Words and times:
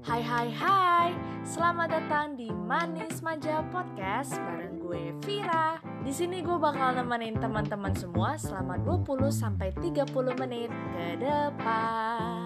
Hai 0.00 0.24
hai 0.24 0.48
hai, 0.48 1.12
selamat 1.44 1.92
datang 1.92 2.32
di 2.32 2.48
Manis 2.48 3.20
Manja 3.20 3.60
Podcast 3.68 4.32
bareng 4.32 4.80
gue 4.80 5.12
Vira. 5.20 5.76
Di 6.00 6.08
sini 6.08 6.40
gue 6.40 6.56
bakal 6.56 6.96
nemenin 6.96 7.36
teman-teman 7.36 7.92
semua 7.92 8.40
selama 8.40 8.80
20 8.80 9.28
sampai 9.28 9.76
30 9.76 10.08
menit 10.40 10.72
ke 10.96 11.20
depan. 11.20 12.39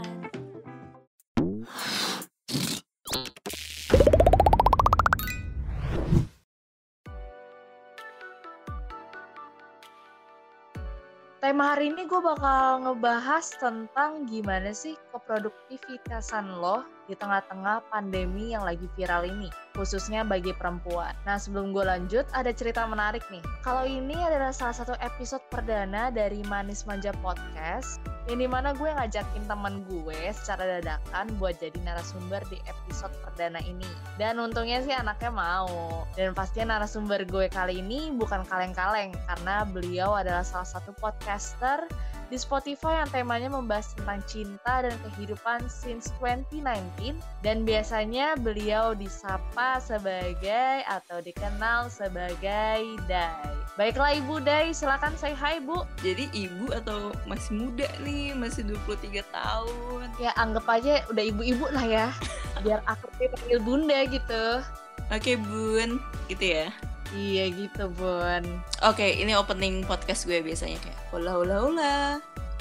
Tema 11.54 11.78
hari 11.78 11.94
ini 11.94 12.10
gue 12.10 12.18
bakal 12.18 12.82
ngebahas 12.82 13.46
tentang 13.62 14.26
gimana 14.26 14.74
sih 14.74 14.98
keproduktivitasan 15.14 16.50
lo 16.58 16.82
di 17.06 17.14
tengah-tengah 17.14 17.94
pandemi 17.94 18.50
yang 18.50 18.66
lagi 18.66 18.90
viral 18.98 19.22
ini, 19.22 19.54
khususnya 19.78 20.26
bagi 20.26 20.50
perempuan. 20.50 21.14
Nah, 21.22 21.38
sebelum 21.38 21.70
gue 21.70 21.86
lanjut, 21.86 22.26
ada 22.34 22.50
cerita 22.50 22.82
menarik 22.90 23.22
nih. 23.30 23.38
Kalau 23.62 23.86
ini 23.86 24.18
adalah 24.18 24.50
salah 24.50 24.74
satu 24.74 24.98
episode 24.98 25.46
perdana 25.46 26.10
dari 26.10 26.42
Manis 26.50 26.90
Manja 26.90 27.14
Podcast, 27.22 28.02
yang 28.24 28.40
di 28.40 28.48
mana 28.48 28.72
gue 28.72 28.88
ngajakin 28.88 29.44
temen 29.44 29.84
gue 29.84 30.20
secara 30.32 30.80
dadakan 30.80 31.28
buat 31.36 31.60
jadi 31.60 31.76
narasumber 31.84 32.40
di 32.48 32.56
episode 32.64 33.12
perdana 33.20 33.60
ini. 33.60 33.88
Dan 34.16 34.40
untungnya 34.40 34.80
sih 34.80 34.96
anaknya 34.96 35.28
mau. 35.28 36.04
Dan 36.16 36.32
pastinya 36.32 36.80
narasumber 36.80 37.28
gue 37.28 37.52
kali 37.52 37.84
ini 37.84 38.16
bukan 38.16 38.40
kaleng-kaleng, 38.48 39.12
karena 39.28 39.68
beliau 39.68 40.16
adalah 40.16 40.40
salah 40.40 40.68
satu 40.68 40.96
podcaster 40.96 41.84
di 42.32 42.40
Spotify 42.40 43.04
yang 43.04 43.10
temanya 43.12 43.50
membahas 43.52 43.92
tentang 43.92 44.24
cinta 44.24 44.82
dan 44.82 44.96
kehidupan 45.04 45.68
since 45.68 46.08
2019 46.18 47.20
dan 47.44 47.62
biasanya 47.68 48.34
beliau 48.40 48.96
disapa 48.96 49.78
sebagai 49.78 50.82
atau 50.88 51.20
dikenal 51.20 51.92
sebagai 51.92 52.96
Dai. 53.04 53.63
Baiklah 53.74 54.14
Ibu 54.14 54.38
Dai, 54.46 54.70
silakan 54.70 55.18
say 55.18 55.34
hi 55.34 55.58
Bu. 55.58 55.82
Jadi 55.98 56.30
ibu 56.30 56.70
atau 56.70 57.10
masih 57.26 57.58
muda 57.58 57.90
nih, 58.06 58.30
masih 58.30 58.62
23 58.70 59.26
tahun. 59.34 60.06
Ya 60.22 60.30
anggap 60.38 60.62
aja 60.70 61.02
udah 61.10 61.24
ibu-ibu 61.26 61.66
lah 61.74 61.82
ya, 61.82 62.06
biar 62.62 62.78
aku 62.86 63.10
panggil 63.18 63.58
Bunda 63.58 64.06
gitu. 64.06 64.62
Oke 65.10 65.34
bun, 65.34 65.98
gitu 66.30 66.44
ya. 66.54 66.70
Iya 67.18 67.50
gitu 67.50 67.90
Bun. 67.98 68.46
Oke, 68.86 69.18
ini 69.18 69.34
opening 69.34 69.82
podcast 69.82 70.22
gue 70.22 70.38
biasanya 70.38 70.78
kayak 70.78 71.00
hola 71.10 71.34
hola 71.34 71.56
hola. 71.66 71.96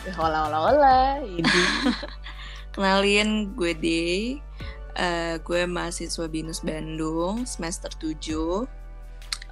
Ya, 0.03 0.11
Hola 0.17 0.49
hola 0.49 0.57
hola, 0.65 0.99
ini. 1.21 1.45
Kenalin 2.73 3.53
gue 3.53 3.77
Day. 3.77 4.41
Eh, 4.97 5.37
gue 5.45 5.61
mahasiswa 5.69 6.25
BINUS 6.25 6.65
Bandung 6.65 7.45
semester 7.45 7.93
7. 8.01 8.65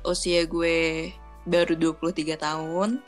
Usia 0.09 0.50
gue 0.50 1.14
baru 1.45 1.73
23 1.78 2.38
tahun. 2.38 3.02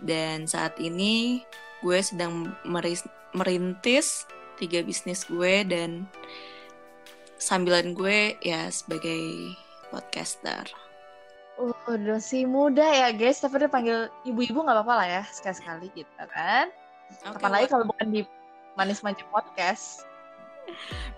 Dan 0.00 0.48
saat 0.48 0.80
ini 0.80 1.44
gue 1.84 1.98
sedang 2.00 2.52
merintis 3.36 4.24
tiga 4.60 4.84
bisnis 4.84 5.24
gue 5.24 5.64
dan 5.64 6.04
sambilan 7.40 7.96
gue 7.96 8.36
ya 8.44 8.68
sebagai 8.68 9.56
podcaster. 9.88 10.68
Uh, 11.60 11.76
udah 11.88 12.20
si 12.20 12.48
muda 12.48 12.84
ya 12.84 13.12
guys, 13.12 13.40
tapi 13.40 13.60
udah 13.60 13.68
panggil 13.72 13.98
ibu-ibu 14.24 14.64
nggak 14.64 14.80
apa-apa 14.80 14.94
lah 15.04 15.08
ya 15.20 15.22
sekali-sekali 15.28 15.92
gitu 15.92 16.24
kan. 16.32 16.72
Oke, 17.26 17.36
Kapan 17.36 17.50
lagi 17.52 17.66
Wak. 17.68 17.72
kalau 17.72 17.84
bukan 17.88 18.08
di 18.12 18.20
manis 18.78 19.02
manja 19.04 19.24
podcast. 19.28 20.04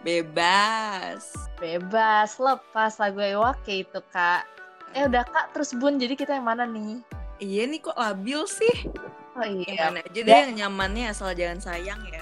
bebas. 0.07 1.31
Bebas, 1.61 2.41
lepas 2.41 2.97
lagu 2.99 3.21
Ewake 3.21 3.85
itu 3.87 4.01
kak. 4.11 4.47
Eh 4.93 5.09
udah 5.09 5.25
kak, 5.25 5.57
terus 5.57 5.73
bun, 5.73 5.97
jadi 5.97 6.13
kita 6.13 6.37
yang 6.37 6.47
mana 6.47 6.69
nih? 6.69 7.01
Iya 7.41 7.65
nih 7.65 7.81
kok 7.81 7.97
labil 7.97 8.45
sih. 8.45 8.93
Oh 9.33 9.43
Yang 9.43 9.65
iya. 9.65 9.89
mana 9.89 10.01
aja 10.05 10.21
deh 10.21 10.37
yang 10.37 10.55
nyamannya 10.61 11.05
asal 11.09 11.33
jangan 11.33 11.59
sayang 11.65 12.01
ya. 12.05 12.21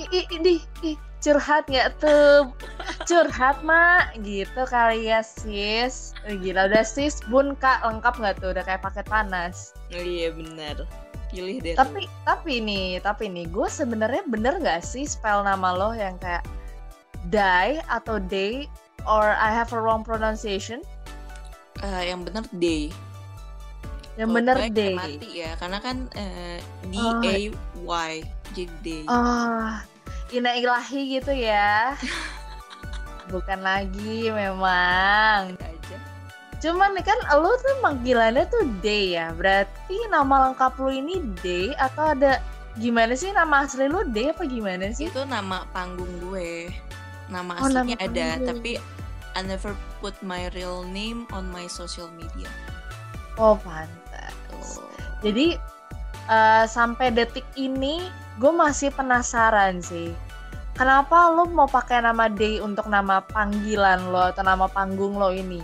Ih, 0.00 0.26
ih, 0.26 0.60
ih, 0.82 0.96
curhat 1.22 1.70
nggak 1.70 1.94
tuh? 2.02 2.50
curhat 3.08 3.62
mak, 3.62 4.18
gitu 4.26 4.66
kali 4.66 5.06
ya 5.06 5.22
sis. 5.22 6.16
Eh, 6.26 6.34
gila 6.34 6.66
udah 6.66 6.82
sis, 6.82 7.22
bun 7.30 7.54
kak 7.62 7.84
lengkap 7.86 8.18
nggak 8.18 8.34
tuh? 8.42 8.50
Udah 8.50 8.66
kayak 8.66 8.82
paket 8.82 9.06
panas. 9.06 9.70
Oh, 9.94 10.02
iya 10.02 10.34
benar. 10.34 10.82
Pilih 11.30 11.62
deh. 11.62 11.78
Tapi 11.78 12.10
tapi 12.26 12.58
nih, 12.58 12.98
tapi 13.06 13.30
nih, 13.30 13.46
gue 13.46 13.68
sebenarnya 13.70 14.26
bener 14.26 14.58
nggak 14.58 14.82
sih 14.82 15.06
spell 15.06 15.46
nama 15.46 15.70
lo 15.70 15.94
yang 15.94 16.18
kayak 16.18 16.42
die 17.30 17.78
atau 17.86 18.18
day 18.18 18.66
or 19.06 19.36
I 19.38 19.54
have 19.54 19.70
a 19.70 19.78
wrong 19.78 20.02
pronunciation? 20.02 20.82
Eh, 21.80 22.02
yang 22.06 22.20
benar 22.22 22.44
day. 22.52 22.92
Yang 24.14 24.28
kayak 24.52 24.74
day. 24.74 24.94
Mati 24.94 25.28
ya, 25.32 25.50
karena 25.56 25.78
kan 25.80 25.96
eh, 26.12 26.58
D 26.84 26.94
Oh. 26.98 27.20
A 27.24 27.36
Y 27.80 28.12
jadi 28.52 28.74
day. 28.82 29.02
Ah, 29.06 29.80
ina 30.28 30.52
ilahi 30.54 31.16
gitu 31.16 31.32
ya. 31.32 31.96
Bukan 33.32 33.62
lagi 33.62 34.28
memang. 34.28 35.54
aja. 35.56 35.96
Cuman 36.60 36.92
nih 36.92 37.06
kan 37.06 37.16
lo 37.38 37.56
tuh 37.56 37.78
panggilannya 37.80 38.44
tuh 38.50 38.66
Day 38.82 39.16
ya. 39.16 39.32
Berarti 39.32 39.96
nama 40.10 40.50
lengkap 40.50 40.76
lo 40.76 40.90
ini 40.90 41.22
Day 41.40 41.72
atau 41.78 42.12
ada 42.12 42.42
gimana 42.76 43.14
sih 43.14 43.32
nama 43.32 43.64
asli 43.64 43.88
lo 43.88 44.04
Day 44.04 44.34
apa 44.34 44.44
gimana 44.44 44.92
sih? 44.92 45.08
Itu 45.08 45.24
nama 45.24 45.64
panggung 45.70 46.10
gue. 46.20 46.68
Nama 47.30 47.62
Oh, 47.62 47.70
nama 47.70 47.86
aslinya 47.86 47.96
ada, 48.02 48.26
panggung. 48.36 48.48
tapi 48.52 48.70
I 49.32 49.40
never 49.46 49.72
put 50.00 50.16
my 50.20 50.48
real 50.52 50.82
name 50.82 51.28
on 51.30 51.46
my 51.48 51.68
social 51.68 52.08
media. 52.16 52.48
Oh 53.36 53.56
pantas. 53.60 54.80
Jadi 55.20 55.54
eh, 56.26 56.64
sampai 56.66 57.12
detik 57.12 57.44
ini 57.54 58.08
gue 58.36 58.50
masih 58.50 58.88
penasaran 58.90 59.80
sih. 59.80 60.12
Kenapa 60.72 61.28
lo 61.28 61.44
mau 61.44 61.68
pakai 61.68 62.00
nama 62.00 62.26
Day 62.26 62.56
untuk 62.56 62.88
nama 62.88 63.20
panggilan 63.20 64.08
lo 64.08 64.32
atau 64.32 64.40
nama 64.40 64.64
panggung 64.64 65.20
lo 65.20 65.28
ini? 65.28 65.60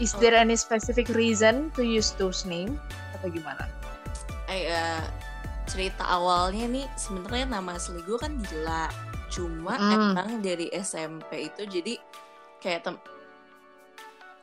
Is 0.00 0.16
Oh. 0.16 0.18
there 0.18 0.34
any 0.34 0.56
specific 0.56 1.06
reason 1.12 1.68
to 1.76 1.84
use 1.84 2.16
those 2.16 2.42
name 2.42 2.80
atau 3.14 3.28
gimana? 3.28 3.68
Eh, 4.48 4.66
eh, 4.66 5.04
cerita 5.68 6.02
awalnya 6.08 6.64
nih 6.66 6.86
sebenarnya 6.96 7.60
nama 7.60 7.76
asli 7.76 8.00
gue 8.02 8.16
kan 8.16 8.40
Dila. 8.40 8.88
Cuma 9.28 9.76
Hmm. 9.76 10.16
emang 10.16 10.28
dari 10.40 10.72
SMP 10.72 11.52
itu 11.52 11.62
jadi 11.68 11.94
kayak 12.58 12.80
tem 12.82 12.96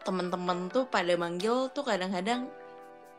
temen-temen 0.02 0.70
tuh 0.74 0.86
pada 0.90 1.14
manggil 1.16 1.70
tuh 1.72 1.86
kadang-kadang 1.86 2.50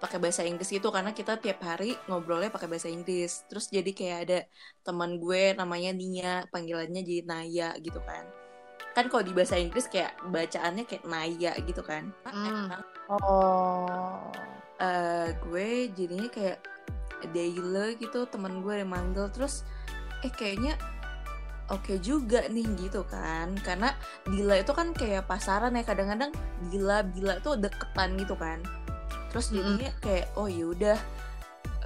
pakai 0.02 0.18
bahasa 0.18 0.42
Inggris 0.42 0.66
gitu 0.66 0.90
karena 0.90 1.14
kita 1.14 1.38
tiap 1.38 1.62
hari 1.62 1.94
ngobrolnya 2.10 2.50
pakai 2.50 2.66
bahasa 2.66 2.90
Inggris. 2.90 3.46
Terus 3.46 3.70
jadi 3.70 3.90
kayak 3.94 4.18
ada 4.26 4.38
teman 4.82 5.22
gue 5.22 5.54
namanya 5.54 5.94
Nia, 5.94 6.42
panggilannya 6.50 7.06
jadi 7.06 7.22
Naya 7.22 7.70
gitu 7.78 8.02
kan. 8.02 8.26
Kan 8.98 9.06
kalau 9.06 9.22
di 9.22 9.30
bahasa 9.30 9.54
Inggris 9.56 9.86
kayak 9.86 10.18
bacaannya 10.26 10.84
kayak 10.90 11.06
Naya 11.06 11.54
gitu 11.62 11.86
kan. 11.86 12.10
Emang 12.26 12.82
Oh. 13.12 14.32
eh, 14.80 15.36
gue 15.36 15.92
jadinya 15.94 16.26
kayak 16.32 16.58
Dayle 17.30 17.94
gitu 18.02 18.26
teman 18.26 18.64
gue 18.66 18.82
yang 18.82 18.90
manggil 18.90 19.30
terus 19.30 19.62
eh 20.26 20.32
kayaknya 20.32 20.74
oke 21.70 22.00
juga 22.02 22.48
nih 22.50 22.66
gitu 22.80 23.06
kan. 23.06 23.54
Karena 23.60 23.94
Dila 24.26 24.58
itu 24.58 24.72
kan 24.74 24.90
kayak 24.96 25.28
pasaran 25.28 25.76
ya 25.76 25.84
kadang-kadang 25.86 26.32
Dila 26.72 27.06
Bila 27.06 27.38
tuh 27.44 27.60
deketan 27.60 28.18
gitu 28.18 28.34
kan. 28.34 28.58
Terus 29.30 29.54
jadinya 29.54 29.90
kayak 30.02 30.34
oh 30.34 30.50
yaudah 30.50 30.98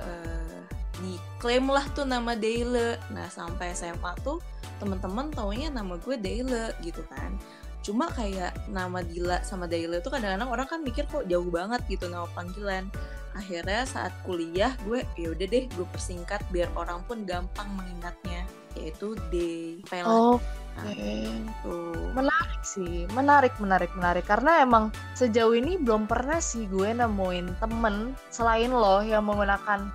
eh 0.01 0.61
diklaim 0.97 1.69
lah 1.69 1.85
tuh 1.93 2.09
nama 2.09 2.33
Dayle. 2.33 2.97
Nah 3.13 3.29
sampai 3.29 3.77
SMA 3.77 4.17
tuh 4.25 4.41
teman-teman 4.81 5.29
taunya 5.33 5.69
nama 5.69 6.01
gue 6.01 6.17
Dayle 6.17 6.73
gitu 6.81 7.05
kan. 7.13 7.37
Cuma 7.85 8.11
kayak 8.11 8.67
nama 8.67 8.99
Dila 9.05 9.45
sama 9.47 9.71
Dayle 9.71 10.03
tuh 10.03 10.11
kadang-kadang 10.11 10.51
orang 10.51 10.67
kan 10.67 10.81
mikir 10.83 11.07
kok 11.07 11.29
jauh 11.31 11.47
banget 11.53 11.85
gitu 11.87 12.11
nama 12.11 12.27
panggilan 12.35 12.91
akhirnya 13.37 13.85
saat 13.85 14.13
kuliah 14.25 14.73
gue 14.89 15.05
ya 15.21 15.37
udah 15.37 15.47
deh 15.47 15.69
gue 15.69 15.87
persingkat 15.93 16.41
biar 16.49 16.73
orang 16.73 17.05
pun 17.05 17.29
gampang 17.29 17.69
mengingatnya 17.77 18.49
yaitu 18.77 19.17
Day 19.29 19.81
Pela 19.85 20.41
Oke. 20.77 21.29
tuh 21.65 21.97
Menarik 22.13 22.61
sih, 22.65 23.09
menarik, 23.13 23.57
menarik, 23.61 23.93
menarik. 23.97 24.25
Karena 24.25 24.61
emang 24.61 24.93
sejauh 25.17 25.57
ini 25.57 25.81
belum 25.81 26.09
pernah 26.09 26.41
sih 26.41 26.69
gue 26.69 26.93
nemuin 26.93 27.61
temen 27.61 28.13
selain 28.29 28.73
lo 28.73 29.01
yang 29.01 29.25
menggunakan 29.29 29.89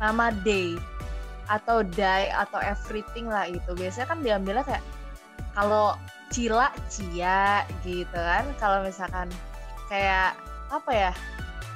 nama 0.00 0.26
Day 0.44 0.76
atau 1.46 1.84
Die 1.86 2.28
atau 2.32 2.58
everything 2.60 3.30
lah 3.30 3.48
itu. 3.48 3.72
Biasanya 3.72 4.06
kan 4.08 4.18
diambilnya 4.20 4.64
kayak 4.66 4.84
kalau 5.56 5.96
Cila, 6.28 6.74
Cia 6.90 7.64
gitu 7.86 8.16
kan. 8.16 8.44
Kalau 8.58 8.82
misalkan 8.82 9.30
kayak 9.88 10.34
apa 10.68 10.90
ya? 10.90 11.12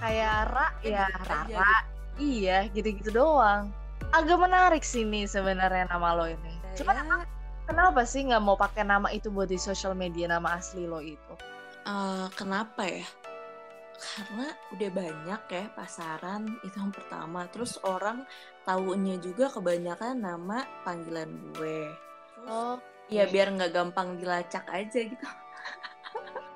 Kayak 0.01 0.49
Ra 0.49 0.67
Ya, 0.81 0.89
ya 0.89 1.05
gitu 1.13 1.23
aja 1.29 1.57
Rara. 1.61 1.77
Iya, 2.21 2.59
gitu-gitu 2.73 3.11
doang. 3.13 3.73
Agak 4.17 4.41
menarik 4.41 4.81
sih 4.85 5.05
nih 5.05 5.29
sebenarnya 5.29 5.93
nama 5.93 6.17
lo 6.17 6.25
ini. 6.25 6.57
Cuman 6.75 6.97
ya, 6.97 7.05
emang 7.05 7.21
kenapa 7.69 8.01
sih 8.09 8.25
nggak 8.25 8.43
mau 8.43 8.57
pakai 8.57 8.83
nama 8.89 9.13
itu 9.13 9.29
buat 9.29 9.53
di 9.53 9.61
sosial 9.61 9.93
media 9.93 10.27
nama 10.27 10.57
asli 10.57 10.89
lo 10.89 11.05
itu? 11.05 11.35
Uh, 11.85 12.33
kenapa 12.33 12.89
ya? 12.89 13.07
Karena 14.01 14.49
udah 14.73 14.91
banyak 14.97 15.43
ya 15.53 15.65
pasaran 15.77 16.49
itu 16.65 16.77
yang 16.81 16.93
pertama. 16.93 17.45
Terus 17.53 17.77
orang 17.85 18.25
tahunya 18.65 19.21
juga 19.21 19.53
kebanyakan 19.53 20.25
nama 20.25 20.65
panggilan 20.89 21.29
gue. 21.61 21.93
Terus, 22.41 22.49
oh, 22.49 22.77
ya 23.13 23.29
biar 23.29 23.53
nggak 23.53 23.77
gampang 23.77 24.17
dilacak 24.17 24.65
aja 24.73 25.01
gitu. 25.05 25.29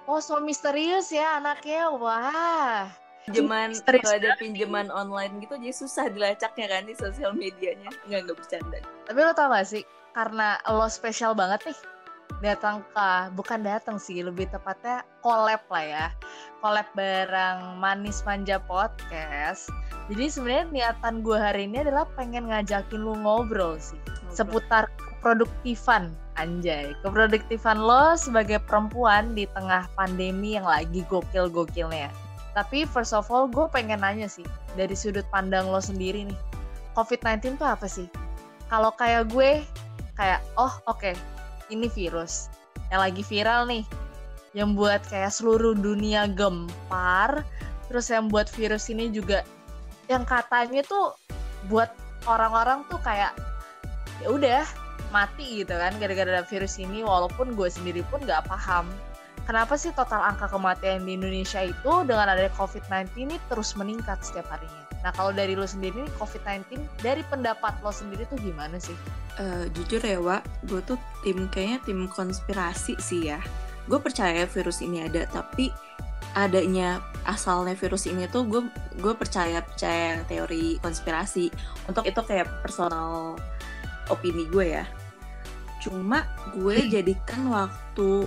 Oh, 0.09 0.21
so 0.21 0.41
misterius 0.41 1.13
ya 1.13 1.41
anaknya. 1.41 1.93
Wah. 1.93 3.04
Pinjaman 3.25 3.73
kalau 3.81 4.13
ada 4.21 4.37
pinjaman 4.37 4.93
online 4.93 5.41
gitu 5.41 5.57
jadi 5.57 5.73
susah 5.73 6.13
dilacaknya 6.13 6.67
kan 6.69 6.85
di 6.85 6.93
sosial 6.93 7.33
medianya. 7.33 7.89
Nggak 8.05 8.21
nggak 8.29 8.37
bercanda. 8.37 8.79
Tapi 9.09 9.19
lo 9.21 9.33
tau 9.33 9.49
gak 9.49 9.65
sih 9.65 9.85
karena 10.13 10.61
lo 10.69 10.87
spesial 10.87 11.33
banget 11.33 11.73
nih 11.73 11.79
datang 12.41 12.85
ke 12.93 13.09
bukan 13.37 13.61
datang 13.65 13.97
sih 14.01 14.21
lebih 14.21 14.49
tepatnya 14.49 15.05
collab 15.21 15.61
lah 15.69 15.85
ya 15.85 16.07
collab 16.61 16.89
bareng 16.93 17.81
Manis 17.81 18.25
Manja 18.25 18.61
Podcast 18.65 19.69
jadi 20.13 20.29
sebenarnya 20.29 20.67
niatan 20.73 21.25
gue 21.25 21.37
hari 21.37 21.65
ini 21.69 21.85
adalah 21.85 22.09
pengen 22.17 22.53
ngajakin 22.53 23.01
lu 23.01 23.17
ngobrol 23.23 23.81
sih 23.81 23.97
ngobrol. 23.97 24.33
seputar 24.33 24.85
keproduktifan 24.99 26.13
anjay 26.37 26.93
keproduktifan 27.01 27.81
lo 27.81 28.19
sebagai 28.19 28.61
perempuan 28.65 29.33
di 29.33 29.49
tengah 29.55 29.89
pandemi 29.95 30.59
yang 30.59 30.69
lagi 30.69 31.07
gokil-gokilnya 31.09 32.13
tapi 32.55 32.87
first 32.87 33.13
of 33.13 33.27
all 33.29 33.51
gue 33.51 33.67
pengen 33.75 34.01
nanya 34.01 34.31
sih 34.31 34.47
dari 34.79 34.95
sudut 34.95 35.27
pandang 35.35 35.67
lo 35.69 35.83
sendiri 35.83 36.27
nih 36.31 36.39
COVID-19 36.95 37.59
tuh 37.59 37.67
apa 37.67 37.91
sih? 37.91 38.07
Kalau 38.71 38.95
kayak 38.95 39.35
gue 39.35 39.67
kayak 40.15 40.41
oh 40.55 40.71
oke 40.87 41.03
okay, 41.03 41.15
ini 41.69 41.91
virus 41.91 42.49
yang 42.95 43.03
lagi 43.03 43.27
viral 43.27 43.67
nih 43.67 43.83
yang 44.55 44.79
buat 44.79 45.03
kayak 45.11 45.35
seluruh 45.35 45.75
dunia 45.75 46.31
gempar 46.31 47.43
terus 47.91 48.09
yang 48.09 48.31
buat 48.31 48.47
virus 48.55 48.87
ini 48.87 49.11
juga 49.11 49.43
yang 50.07 50.23
katanya 50.23 50.87
tuh 50.87 51.19
buat 51.67 51.91
orang-orang 52.31 52.87
tuh 52.87 53.03
kayak 53.03 53.35
ya 54.23 54.29
udah 54.31 54.63
mati 55.11 55.63
gitu 55.63 55.75
kan 55.75 55.95
gara-gara 55.99 56.47
virus 56.47 56.79
ini 56.79 57.03
walaupun 57.03 57.59
gue 57.59 57.67
sendiri 57.67 58.07
pun 58.11 58.23
nggak 58.23 58.47
paham 58.47 58.87
kenapa 59.45 59.77
sih 59.77 59.93
total 59.93 60.21
angka 60.25 60.49
kematian 60.51 61.05
di 61.05 61.17
Indonesia 61.17 61.61
itu 61.65 61.93
dengan 62.05 62.29
adanya 62.29 62.53
COVID-19 62.57 63.15
ini 63.17 63.37
terus 63.49 63.77
meningkat 63.79 64.21
setiap 64.25 64.49
harinya. 64.51 64.83
Nah 65.05 65.13
kalau 65.13 65.37
dari 65.37 65.53
lo 65.53 65.69
sendiri 65.69 66.09
COVID-19 66.17 66.81
dari 67.05 67.21
pendapat 67.29 67.77
lo 67.85 67.93
sendiri 67.93 68.25
tuh 68.29 68.41
gimana 68.41 68.81
sih? 68.81 68.97
Uh, 69.37 69.69
jujur 69.77 70.01
ya 70.01 70.17
Wak, 70.17 70.43
gue 70.67 70.81
tuh 70.85 70.97
tim 71.21 71.45
kayaknya 71.53 71.79
tim 71.85 72.01
konspirasi 72.09 72.97
sih 72.99 73.29
ya. 73.29 73.41
Gue 73.85 74.01
percaya 74.01 74.49
virus 74.49 74.81
ini 74.81 75.05
ada, 75.05 75.29
tapi 75.29 75.69
adanya 76.35 77.05
asalnya 77.29 77.79
virus 77.79 78.11
ini 78.11 78.27
tuh 78.27 78.49
gue 78.49 78.67
gue 78.99 79.15
percaya 79.15 79.63
percaya 79.63 80.25
teori 80.27 80.83
konspirasi 80.83 81.53
untuk 81.87 82.03
itu 82.09 82.21
kayak 82.27 82.49
personal 82.65 83.39
opini 84.11 84.45
gue 84.51 84.83
ya 84.83 84.85
cuma 85.79 86.27
gue 86.57 86.77
hmm. 86.81 86.91
jadikan 86.91 87.41
waktu 87.53 88.27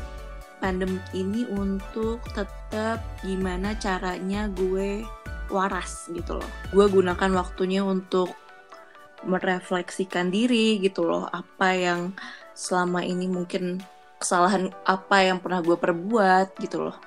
pandemi 0.57 0.99
ini 1.13 1.45
untuk 1.49 2.21
tetap 2.33 3.01
gimana 3.21 3.77
caranya 3.77 4.49
gue 4.51 5.05
waras 5.47 6.09
gitu 6.11 6.37
loh. 6.39 6.49
Gue 6.73 6.85
gunakan 6.89 7.31
waktunya 7.37 7.81
untuk 7.85 8.33
merefleksikan 9.25 10.29
diri 10.29 10.77
gitu 10.77 11.07
loh 11.07 11.25
apa 11.25 11.73
yang 11.73 12.13
selama 12.53 13.01
ini 13.01 13.25
mungkin 13.25 13.81
kesalahan 14.21 14.73
apa 14.85 15.25
yang 15.25 15.41
pernah 15.41 15.61
gue 15.61 15.77
perbuat 15.77 16.57
gitu 16.61 16.89
loh. 16.89 16.97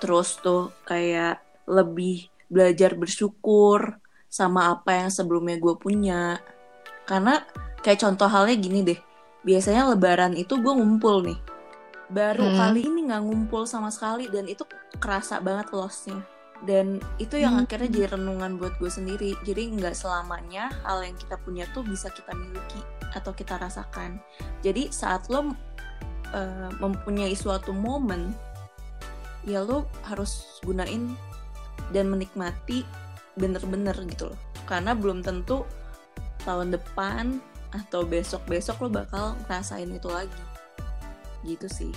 Terus 0.00 0.40
tuh 0.40 0.72
kayak 0.88 1.40
lebih 1.68 2.28
belajar 2.48 2.96
bersyukur 2.96 4.00
sama 4.30 4.72
apa 4.72 5.04
yang 5.04 5.10
sebelumnya 5.12 5.56
gue 5.60 5.74
punya. 5.76 6.40
Karena 7.04 7.42
kayak 7.80 8.00
contoh 8.04 8.28
halnya 8.28 8.56
gini 8.56 8.80
deh 8.84 9.00
biasanya 9.40 9.96
lebaran 9.96 10.36
itu 10.36 10.60
gue 10.60 10.72
ngumpul 10.72 11.24
nih 11.24 11.38
baru 12.10 12.42
hmm. 12.42 12.58
kali 12.58 12.80
ini 12.86 13.00
nggak 13.06 13.22
ngumpul 13.22 13.62
sama 13.64 13.88
sekali 13.94 14.26
dan 14.26 14.50
itu 14.50 14.66
kerasa 14.98 15.38
banget 15.38 15.70
lossnya. 15.70 16.20
Dan 16.60 17.00
itu 17.16 17.40
yang 17.40 17.56
hmm. 17.56 17.64
akhirnya 17.64 17.88
jadi 17.88 18.06
renungan 18.18 18.60
buat 18.60 18.76
gue 18.76 18.90
sendiri. 18.90 19.32
Jadi 19.46 19.72
nggak 19.78 19.96
selamanya 19.96 20.68
hal 20.84 21.00
yang 21.06 21.16
kita 21.16 21.40
punya 21.40 21.64
tuh 21.72 21.86
bisa 21.86 22.12
kita 22.12 22.34
miliki 22.36 22.82
atau 23.14 23.32
kita 23.32 23.56
rasakan. 23.56 24.20
Jadi 24.60 24.92
saat 24.92 25.30
lo 25.32 25.40
uh, 25.40 26.70
mempunyai 26.82 27.32
suatu 27.32 27.72
momen 27.72 28.34
ya 29.46 29.64
lo 29.64 29.88
harus 30.04 30.60
gunain 30.60 31.16
dan 31.96 32.12
menikmati 32.12 32.84
bener-bener 33.38 33.96
gitu 34.10 34.34
loh. 34.34 34.40
Karena 34.68 34.92
belum 34.92 35.24
tentu 35.24 35.64
tahun 36.44 36.76
depan 36.76 37.40
atau 37.70 38.02
besok-besok 38.02 38.82
lo 38.84 38.88
bakal 38.90 39.38
ngerasain 39.46 39.88
itu 39.88 40.10
lagi 40.10 40.49
gitu 41.44 41.66
sih 41.70 41.92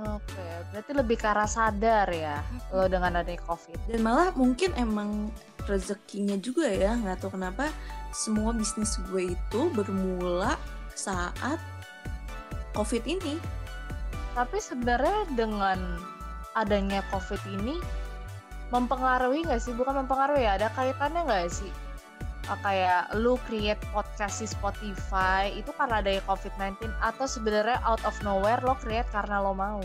Oke, 0.00 0.44
berarti 0.72 0.92
lebih 0.92 1.16
ke 1.16 1.28
arah 1.28 1.48
sadar 1.48 2.08
ya 2.12 2.40
lo 2.72 2.88
dengan 2.88 3.20
adanya 3.20 3.40
COVID. 3.44 3.88
Dan 3.88 4.00
malah 4.04 4.32
mungkin 4.36 4.72
emang 4.76 5.32
rezekinya 5.64 6.36
juga 6.40 6.68
ya, 6.68 6.96
nggak 6.96 7.20
tahu 7.20 7.36
kenapa 7.36 7.68
semua 8.12 8.52
bisnis 8.52 8.96
gue 9.08 9.36
itu 9.36 9.60
bermula 9.72 10.56
saat 10.92 11.60
COVID 12.76 13.04
ini. 13.08 13.40
Tapi 14.36 14.56
sebenarnya 14.60 15.28
dengan 15.32 15.80
adanya 16.56 17.04
COVID 17.12 17.40
ini 17.60 17.76
mempengaruhi 18.72 19.48
nggak 19.48 19.60
sih? 19.64 19.72
Bukan 19.72 20.00
mempengaruhi 20.04 20.44
ya, 20.44 20.60
ada 20.60 20.68
kaitannya 20.76 21.24
nggak 21.24 21.48
sih 21.52 21.72
kayak 22.58 23.14
lu 23.14 23.38
create 23.46 23.80
podcast 23.94 24.42
di 24.42 24.48
Spotify 24.50 25.54
itu 25.54 25.70
karena 25.78 26.02
ada 26.02 26.18
COVID-19 26.26 26.90
atau 26.98 27.26
sebenarnya 27.26 27.78
out 27.86 28.02
of 28.02 28.16
nowhere 28.26 28.58
lo 28.66 28.74
create 28.78 29.06
karena 29.14 29.38
lo 29.38 29.54
mau? 29.54 29.80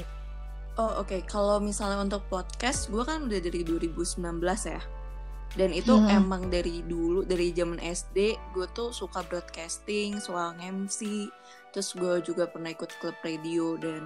Oh 0.75 0.99
oke, 0.99 1.07
okay. 1.07 1.21
kalau 1.23 1.63
misalnya 1.63 2.03
untuk 2.03 2.27
podcast, 2.27 2.91
gue 2.91 2.99
kan 3.07 3.31
udah 3.31 3.39
dari 3.39 3.63
2019 3.63 4.19
ya. 4.67 4.83
Dan 5.55 5.71
itu 5.71 5.95
hmm. 5.95 6.11
emang 6.11 6.51
dari 6.51 6.83
dulu, 6.83 7.23
dari 7.23 7.55
zaman 7.55 7.79
SD, 7.79 8.35
gue 8.51 8.67
tuh 8.75 8.91
suka 8.91 9.23
broadcasting, 9.23 10.19
suka 10.19 10.51
MC. 10.59 11.31
Terus 11.71 11.95
gue 11.95 12.19
juga 12.27 12.51
pernah 12.51 12.75
ikut 12.75 12.91
klub 12.99 13.15
radio 13.23 13.79
dan 13.79 14.03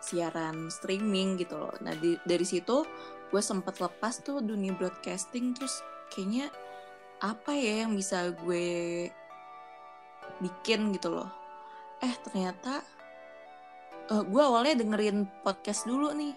siaran 0.00 0.72
streaming 0.72 1.36
gitu 1.36 1.60
loh. 1.60 1.76
Nah 1.84 1.92
di, 1.92 2.16
dari 2.24 2.44
situ 2.48 2.88
gue 3.28 3.42
sempat 3.44 3.76
lepas 3.76 4.24
tuh 4.24 4.40
dunia 4.40 4.72
broadcasting, 4.72 5.52
terus 5.52 5.84
kayaknya 6.08 6.48
apa 7.18 7.50
ya 7.50 7.82
yang 7.82 7.98
bisa 7.98 8.30
gue 8.30 9.06
bikin 10.38 10.94
gitu 10.94 11.10
loh? 11.10 11.30
Eh 11.98 12.14
ternyata 12.22 12.78
uh, 14.14 14.22
gue 14.22 14.42
awalnya 14.42 14.78
dengerin 14.78 15.26
podcast 15.42 15.86
dulu 15.86 16.14
nih. 16.14 16.34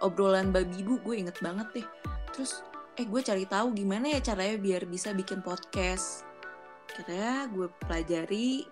Obrolan 0.00 0.48
babi 0.48 0.80
ibu 0.80 0.96
gue 1.04 1.20
inget 1.20 1.36
banget 1.44 1.68
deh. 1.76 1.86
Terus 2.32 2.64
eh 2.96 3.04
gue 3.04 3.20
cari 3.20 3.44
tahu 3.44 3.76
gimana 3.76 4.16
ya 4.16 4.20
caranya 4.24 4.56
biar 4.56 4.88
bisa 4.88 5.12
bikin 5.12 5.44
podcast. 5.44 6.24
Kira 6.88 7.44
gue 7.52 7.68
pelajari 7.84 8.64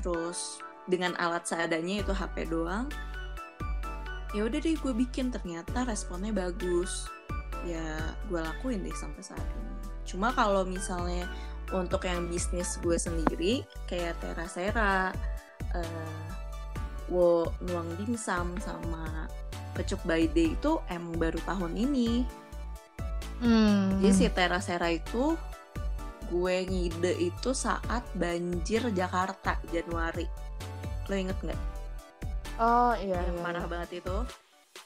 terus 0.00 0.64
dengan 0.88 1.12
alat 1.20 1.44
seadanya 1.44 2.00
itu 2.00 2.12
HP 2.16 2.48
doang 2.48 2.88
ya 4.36 4.44
udah 4.44 4.60
deh 4.60 4.76
gue 4.76 4.94
bikin. 4.96 5.28
Ternyata 5.28 5.84
responnya 5.84 6.32
bagus. 6.32 7.08
Ya 7.68 8.16
gue 8.32 8.40
lakuin 8.40 8.80
deh 8.80 8.96
sampai 8.96 9.20
saat 9.20 9.44
ini 9.44 9.67
cuma 10.08 10.32
kalau 10.32 10.64
misalnya 10.64 11.28
untuk 11.68 12.08
yang 12.08 12.24
bisnis 12.32 12.80
gue 12.80 12.96
sendiri 12.96 13.60
kayak 13.84 14.16
Terasera, 14.24 15.12
uh, 15.76 16.26
Wo 17.12 17.52
Nuang 17.64 17.92
Dimsum 18.00 18.56
sama 18.60 19.28
Kecuk 19.76 20.00
by 20.08 20.28
Day 20.32 20.56
itu 20.56 20.80
emang 20.88 21.16
baru 21.20 21.38
tahun 21.44 21.76
ini. 21.76 22.24
Hmm. 23.38 24.02
Jadi 24.02 24.14
si 24.16 24.26
Terasera 24.32 24.88
itu 24.90 25.36
gue 26.28 26.56
ngide 26.68 27.12
itu 27.16 27.50
saat 27.52 28.04
banjir 28.16 28.88
Jakarta 28.92 29.60
Januari. 29.70 30.26
Lo 31.08 31.14
inget 31.14 31.38
nggak? 31.40 31.62
Oh 32.58 32.92
iya. 32.98 33.22
Yang 33.22 33.38
iya. 33.38 33.44
parah 33.44 33.66
banget 33.70 33.90
itu. 34.02 34.16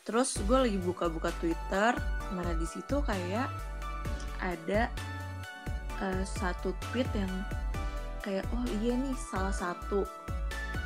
Terus 0.03 0.35
gue 0.45 0.59
lagi 0.59 0.79
buka-buka 0.83 1.31
Twitter, 1.39 1.95
nah 2.35 2.51
di 2.59 2.67
situ 2.67 2.99
kayak 3.07 3.47
ada 4.43 4.91
uh, 6.03 6.23
satu 6.27 6.75
tweet 6.91 7.07
yang 7.15 7.31
kayak 8.23 8.47
oh 8.55 8.65
iya 8.83 8.95
nih 8.95 9.15
salah 9.19 9.55
satu 9.55 10.07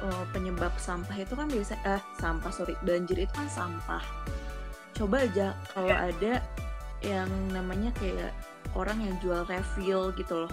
uh, 0.04 0.24
penyebab 0.32 0.72
sampah 0.80 1.16
itu 1.16 1.32
kan 1.36 1.48
biasa 1.48 1.74
eh 1.84 2.02
sampah 2.20 2.52
sorry 2.52 2.76
banjir 2.84 3.24
itu 3.24 3.32
kan 3.32 3.48
sampah 3.48 4.04
coba 4.96 5.28
aja 5.28 5.52
kalau 5.76 5.92
yeah. 5.92 6.08
ada 6.08 6.32
yang 7.04 7.28
namanya 7.52 7.92
kayak 8.00 8.32
orang 8.72 8.96
yang 9.04 9.14
jual 9.20 9.44
refill 9.44 10.08
gitu 10.16 10.48
loh 10.48 10.52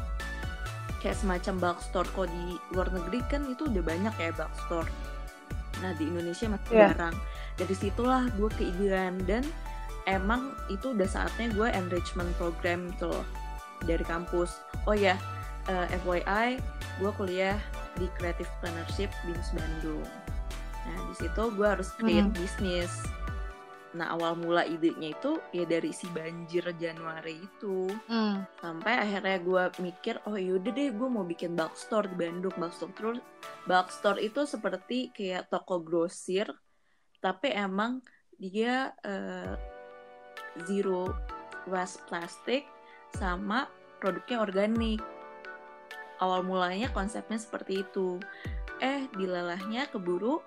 kayak 0.99 1.15
semacam 1.15 1.53
bulk 1.59 1.79
store 1.83 2.07
kok 2.11 2.27
di 2.27 2.59
luar 2.75 2.91
negeri 2.91 3.19
kan 3.31 3.47
itu 3.47 3.67
udah 3.67 3.83
banyak 3.83 4.13
ya 4.19 4.31
bulk 4.35 4.53
store 4.67 4.89
nah 5.79 5.91
di 5.95 6.07
Indonesia 6.07 6.47
masih 6.51 6.71
Yeah. 6.71 6.91
jarang 6.95 7.15
dari 7.59 7.75
situlah 7.75 8.27
gue 8.35 8.49
keidean 8.55 9.19
dan 9.27 9.43
emang 10.05 10.51
itu 10.67 10.91
udah 10.91 11.07
saatnya 11.07 11.47
gue 11.53 11.67
enrichment 11.71 12.31
program 12.35 12.91
gitu 12.95 13.09
loh 13.09 13.25
dari 13.83 14.03
kampus. 14.03 14.59
Oh 14.87 14.95
ya 14.95 15.15
eh, 15.67 15.87
FYI 16.01 16.59
gue 16.99 17.11
kuliah 17.15 17.57
di 17.95 18.07
Creative 18.17 18.49
Partnership 18.59 19.11
BIMS 19.23 19.53
Bandung. 19.53 20.03
Nah 20.83 20.97
di 21.07 21.15
situ 21.15 21.43
gue 21.53 21.67
harus 21.67 21.89
create 21.95 22.27
Hmm. 22.27 22.35
bisnis. 22.35 22.91
Nah 23.93 24.09
awal 24.09 24.33
mula 24.33 24.65
idenya 24.65 25.13
itu 25.13 25.37
ya 25.53 25.63
dari 25.63 25.93
si 25.93 26.09
banjir 26.09 26.65
Januari 26.75 27.37
itu. 27.39 27.87
Hmm. 28.09 28.41
sampai 28.57 28.97
akhirnya 28.97 29.37
gue 29.39 29.63
mikir 29.79 30.17
oh 30.25 30.33
yaudah 30.33 30.73
deh 30.73 30.89
gue 30.89 31.07
mau 31.07 31.21
bikin 31.21 31.53
bulk 31.53 31.77
store 31.77 32.09
di 32.09 32.15
Bandung. 32.17 32.51
Bulk 32.57 32.73
store 32.73 32.93
terus 32.93 33.19
bulk 33.63 33.87
store 33.87 34.19
itu 34.19 34.41
seperti 34.43 35.13
kayak 35.13 35.47
toko 35.47 35.79
grosir 35.79 36.49
tapi 37.19 37.53
emang 37.53 38.03
dia 38.35 38.91
eh, 38.99 39.53
zero 40.65 41.13
waste 41.65 42.03
plastik 42.09 42.67
sama 43.15 43.69
produknya 44.01 44.41
organik. 44.43 44.99
Awal 46.21 46.45
mulanya 46.45 46.91
konsepnya 46.91 47.39
seperti 47.39 47.83
itu. 47.83 48.19
Eh 48.79 49.07
dilalahnya 49.15 49.87
keburu 49.89 50.43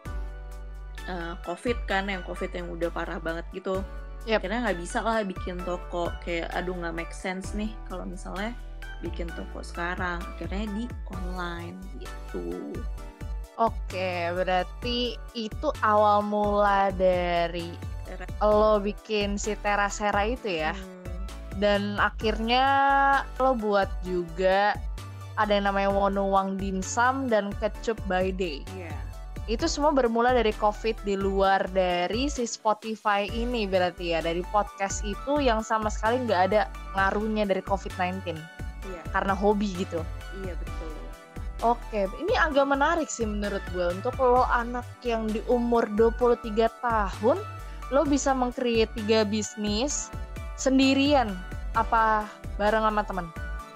eh, 1.07 1.35
covid 1.47 1.79
kan 1.89 2.11
yang 2.11 2.21
covid 2.27 2.51
yang 2.53 2.69
udah 2.71 2.91
parah 2.91 3.21
banget 3.23 3.47
gitu. 3.55 3.81
Yap. 4.27 4.43
akhirnya 4.43 4.67
nggak 4.67 4.81
bisa 4.83 4.99
lah 5.01 5.23
bikin 5.23 5.57
toko. 5.63 6.11
Kayak 6.27 6.51
aduh 6.53 6.75
nggak 6.75 6.97
make 6.97 7.15
sense 7.15 7.55
nih 7.55 7.71
kalau 7.87 8.03
misalnya 8.03 8.53
bikin 9.01 9.31
toko 9.33 9.63
sekarang. 9.63 10.19
Akhirnya 10.37 10.67
di 10.75 10.85
online 11.15 11.79
gitu. 12.03 12.75
Oke, 13.57 14.29
berarti 14.37 15.17
itu 15.33 15.69
awal 15.81 16.21
mula 16.21 16.93
dari 16.93 17.73
Tera- 18.07 18.31
lo 18.41 18.79
bikin 18.79 19.35
si 19.37 19.59
Terasera 19.59 20.23
itu 20.25 20.47
ya. 20.49 20.73
Hmm, 20.73 21.15
Dan 21.57 21.83
akhirnya 21.99 22.65
lo 23.37 23.53
buat 23.53 23.89
juga 24.01 24.77
ada 25.37 25.53
yang 25.53 25.69
namanya 25.69 25.93
Wonuwang 25.93 26.57
Dimsum 26.57 27.29
dan 27.29 27.53
Kecup 27.61 28.01
by 28.09 28.33
Day. 28.33 28.65
iya 28.73 28.93
Itu 29.47 29.71
semua 29.71 29.95
bermula 29.95 30.35
dari 30.35 30.51
COVID 30.51 31.07
di 31.07 31.15
luar 31.15 31.71
dari 31.71 32.27
si 32.27 32.43
Spotify 32.45 33.31
ini 33.31 33.63
berarti 33.69 34.11
ya. 34.11 34.19
Dari 34.19 34.43
podcast 34.51 35.07
itu 35.07 35.39
yang 35.39 35.63
sama 35.63 35.87
sekali 35.87 36.19
nggak 36.25 36.43
ada 36.51 36.67
ngaruhnya 36.99 37.47
dari 37.47 37.63
COVID-19. 37.63 38.35
iya 38.87 39.03
Karena 39.15 39.35
hobi 39.35 39.71
gitu. 39.77 40.03
iya 40.43 40.55
betul 40.57 40.91
Oke, 41.65 42.05
ini 42.21 42.37
agak 42.37 42.69
menarik 42.69 43.09
sih 43.09 43.25
menurut 43.25 43.65
gue 43.73 43.89
untuk 43.89 44.13
lo 44.21 44.45
anak 44.45 44.85
yang 45.01 45.25
di 45.25 45.41
umur 45.49 45.89
23 45.97 46.53
tahun 46.85 47.41
lo 47.95 48.03
bisa 48.03 48.35
mengcreate 48.35 48.91
tiga 48.99 49.23
bisnis 49.23 50.11
sendirian 50.59 51.31
apa 51.77 52.27
bareng 52.59 52.83
sama 52.83 53.03
teman? 53.07 53.27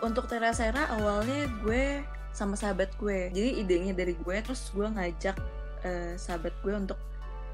untuk 0.01 0.27
Terasera 0.27 0.89
awalnya 0.97 1.47
gue 1.61 2.01
sama 2.33 2.57
sahabat 2.57 2.93
gue. 2.97 3.29
Jadi 3.33 3.61
idenya 3.61 3.93
dari 3.93 4.17
gue 4.17 4.37
terus 4.41 4.73
gue 4.73 4.89
ngajak 4.89 5.37
eh, 5.85 6.15
sahabat 6.17 6.53
gue 6.65 6.75
untuk 6.75 6.99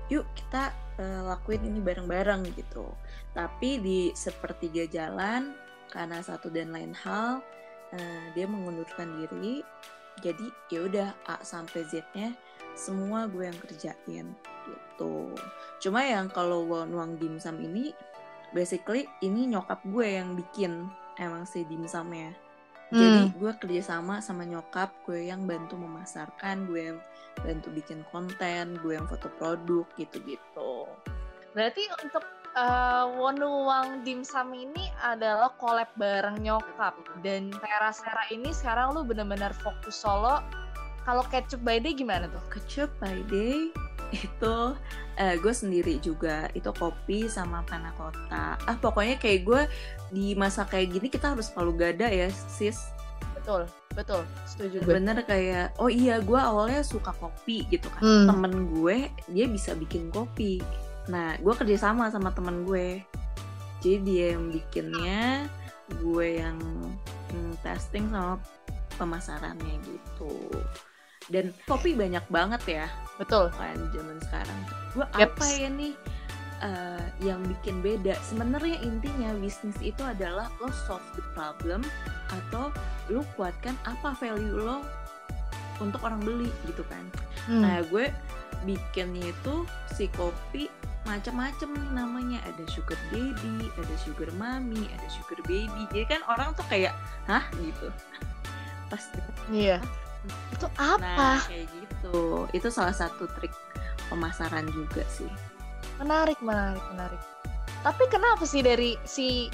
yuk 0.06 0.26
kita 0.38 0.70
eh, 1.02 1.22
lakuin 1.26 1.66
ini 1.66 1.82
bareng-bareng 1.82 2.46
gitu. 2.54 2.86
Tapi 3.34 3.82
di 3.82 4.00
sepertiga 4.14 4.86
jalan 4.86 5.52
karena 5.90 6.18
satu 6.22 6.50
dan 6.50 6.70
lain 6.74 6.94
hal 6.94 7.42
eh, 7.94 8.24
dia 8.38 8.46
mengundurkan 8.46 9.10
diri. 9.22 9.62
Jadi 10.24 10.48
ya 10.72 10.80
udah 10.88 11.08
A 11.28 11.36
sampai 11.44 11.84
Z-nya 11.84 12.32
semua 12.76 13.26
gue 13.26 13.48
yang 13.48 13.58
kerjain 13.58 14.26
gitu. 14.68 15.14
Cuma 15.80 16.04
yang 16.04 16.28
kalau 16.28 16.68
Wang 16.68 17.16
Dimsum 17.16 17.58
ini 17.64 17.96
basically 18.52 19.08
ini 19.24 19.48
nyokap 19.50 19.80
gue 19.88 20.20
yang 20.20 20.36
bikin 20.36 20.86
emang 21.16 21.48
si 21.48 21.64
dimsumnya 21.64 22.36
jadi 22.94 23.34
gue 23.34 23.52
kerjasama 23.58 24.22
sama 24.22 24.46
nyokap 24.46 24.94
gue 25.10 25.26
yang 25.26 25.42
bantu 25.42 25.74
memasarkan 25.74 26.70
gue 26.70 26.94
yang 26.94 26.98
bantu 27.42 27.74
bikin 27.74 28.06
konten 28.14 28.78
gue 28.78 28.94
yang 28.94 29.10
foto 29.10 29.26
produk 29.42 29.82
gitu-gitu. 29.98 30.86
Berarti 31.50 31.82
untuk 32.06 32.22
eh, 32.54 33.04
Wonuwang 33.18 34.06
Dimsum 34.06 34.54
ini 34.54 34.86
adalah 35.02 35.50
collab 35.58 35.90
bareng 35.98 36.38
nyokap. 36.38 36.94
Dan 37.26 37.50
Terasera 37.50 38.30
ini 38.30 38.54
sekarang 38.54 38.94
lu 38.94 39.02
bener-bener 39.02 39.50
fokus 39.58 39.98
solo. 39.98 40.38
Kalau 41.06 41.22
Ketchup 41.30 41.62
by 41.62 41.78
Day 41.78 41.94
gimana 41.94 42.26
tuh? 42.26 42.42
Kecup 42.50 42.90
by 42.98 43.22
day 43.30 43.70
itu 44.10 44.54
eh, 45.14 45.38
gue 45.38 45.54
sendiri 45.54 46.02
juga. 46.02 46.50
Itu 46.50 46.74
kopi 46.74 47.30
sama 47.30 47.62
panna 47.62 47.94
cotta. 47.94 48.58
Ah 48.58 48.76
pokoknya 48.76 49.14
kayak 49.22 49.40
gue 49.46 49.62
di 50.10 50.34
masa 50.34 50.66
kayak 50.66 50.98
gini 50.98 51.06
kita 51.06 51.38
harus 51.38 51.54
selalu 51.54 51.72
gada 51.78 52.10
ya 52.10 52.26
sis. 52.50 52.90
Betul, 53.38 53.70
betul, 53.94 54.26
setuju 54.50 54.82
gue. 54.82 54.90
bener 54.98 55.22
kayak 55.22 55.78
oh 55.78 55.86
iya 55.86 56.18
gue 56.18 56.34
awalnya 56.34 56.82
suka 56.82 57.14
kopi 57.14 57.62
gitu 57.70 57.86
kan. 57.94 58.02
Hmm. 58.02 58.26
temen 58.26 58.52
gue 58.74 59.06
dia 59.30 59.46
bisa 59.46 59.78
bikin 59.78 60.10
kopi. 60.10 60.58
Nah 61.06 61.38
gue 61.38 61.54
kerja 61.54 61.86
sama 61.90 62.10
sama 62.10 62.34
temen 62.34 62.66
gue. 62.66 62.98
Jadi 63.78 64.02
dia 64.02 64.26
yang 64.34 64.50
bikinnya 64.50 65.46
gue 66.02 66.42
yang 66.42 66.58
hmm, 67.30 67.54
testing 67.62 68.10
sama 68.10 68.42
pemasarannya 68.98 69.78
gitu 69.86 70.34
dan 71.30 71.50
kopi 71.66 71.94
banyak 71.96 72.22
banget 72.30 72.62
ya. 72.66 72.86
Betul. 73.16 73.48
kan 73.56 73.78
zaman 73.90 74.16
sekarang. 74.28 74.60
Gue 74.92 75.06
Yaps. 75.16 75.36
apa 75.36 75.46
ya 75.48 75.68
nih 75.72 75.94
eh, 76.62 77.04
yang 77.24 77.40
bikin 77.44 77.80
beda? 77.80 78.14
Sebenarnya 78.22 78.78
intinya 78.84 79.32
bisnis 79.40 79.76
itu 79.82 80.02
adalah 80.04 80.52
lo 80.60 80.70
solve 80.86 81.04
the 81.16 81.24
problem 81.32 81.82
atau 82.30 82.70
lo 83.08 83.24
kuatkan 83.34 83.74
apa 83.88 84.14
value 84.20 84.60
lo 84.60 84.84
untuk 85.82 86.00
orang 86.04 86.20
beli 86.22 86.48
gitu 86.68 86.84
kan. 86.88 87.04
Hmm. 87.46 87.62
nah 87.62 87.78
gue 87.92 88.10
bikinnya 88.66 89.30
itu 89.30 89.54
si 89.94 90.10
kopi 90.16 90.66
macam-macam 91.06 91.68
nih 91.72 91.90
namanya. 91.94 92.38
Ada 92.44 92.64
sugar 92.70 92.98
baby 93.14 93.70
ada 93.74 93.96
sugar 94.02 94.30
mommy 94.36 94.90
ada 94.92 95.08
sugar 95.10 95.40
baby. 95.46 95.82
Jadi 95.94 96.06
kan 96.06 96.20
orang 96.26 96.52
tuh 96.54 96.66
kayak 96.68 96.94
hah? 97.30 97.44
gitu. 97.58 97.88
Pas 98.90 99.02
Iya. 99.50 99.82
Itu 100.52 100.66
apa? 100.76 101.00
Nah, 101.00 101.40
kayak 101.46 101.66
gitu. 101.70 102.48
Itu 102.52 102.68
salah 102.72 102.94
satu 102.94 103.28
trik 103.38 103.52
pemasaran 104.08 104.66
juga 104.70 105.02
sih. 105.10 105.28
Menarik, 105.98 106.38
menarik, 106.44 106.82
menarik. 106.92 107.22
Tapi 107.82 108.04
kenapa 108.10 108.42
sih 108.44 108.60
dari 108.66 108.98
si 109.06 109.46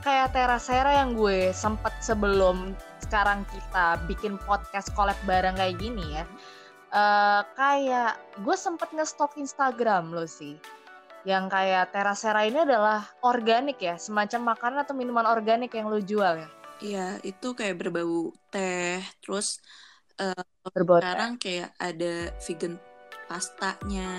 kayak 0.00 0.32
Terasera 0.32 1.04
yang 1.04 1.12
gue 1.12 1.52
sempet 1.52 1.92
sebelum 2.00 2.72
sekarang 3.04 3.44
kita 3.50 4.00
bikin 4.08 4.38
podcast 4.46 4.94
collab 4.96 5.18
bareng 5.26 5.58
kayak 5.58 5.76
gini 5.76 6.16
ya. 6.16 6.24
eh 6.90 7.42
kayak 7.54 8.18
gue 8.42 8.56
sempet 8.58 8.90
nge-stalk 8.90 9.38
Instagram 9.38 10.10
lo 10.10 10.26
sih. 10.26 10.58
Yang 11.22 11.52
kayak 11.52 11.92
Terasera 11.92 12.48
ini 12.48 12.64
adalah 12.64 13.04
organik 13.22 13.78
ya, 13.78 14.00
semacam 14.00 14.56
makanan 14.56 14.78
atau 14.88 14.94
minuman 14.96 15.28
organik 15.28 15.70
yang 15.76 15.86
lo 15.92 16.00
jual 16.00 16.40
ya. 16.40 16.48
Iya, 16.80 17.06
itu 17.20 17.52
kayak 17.52 17.76
berbau 17.76 18.32
teh. 18.48 19.04
Terus 19.20 19.60
Berbau 20.74 21.00
sekarang 21.00 21.40
kayak 21.40 21.72
ada 21.80 22.12
vegan 22.44 22.74
pastanya. 23.28 24.10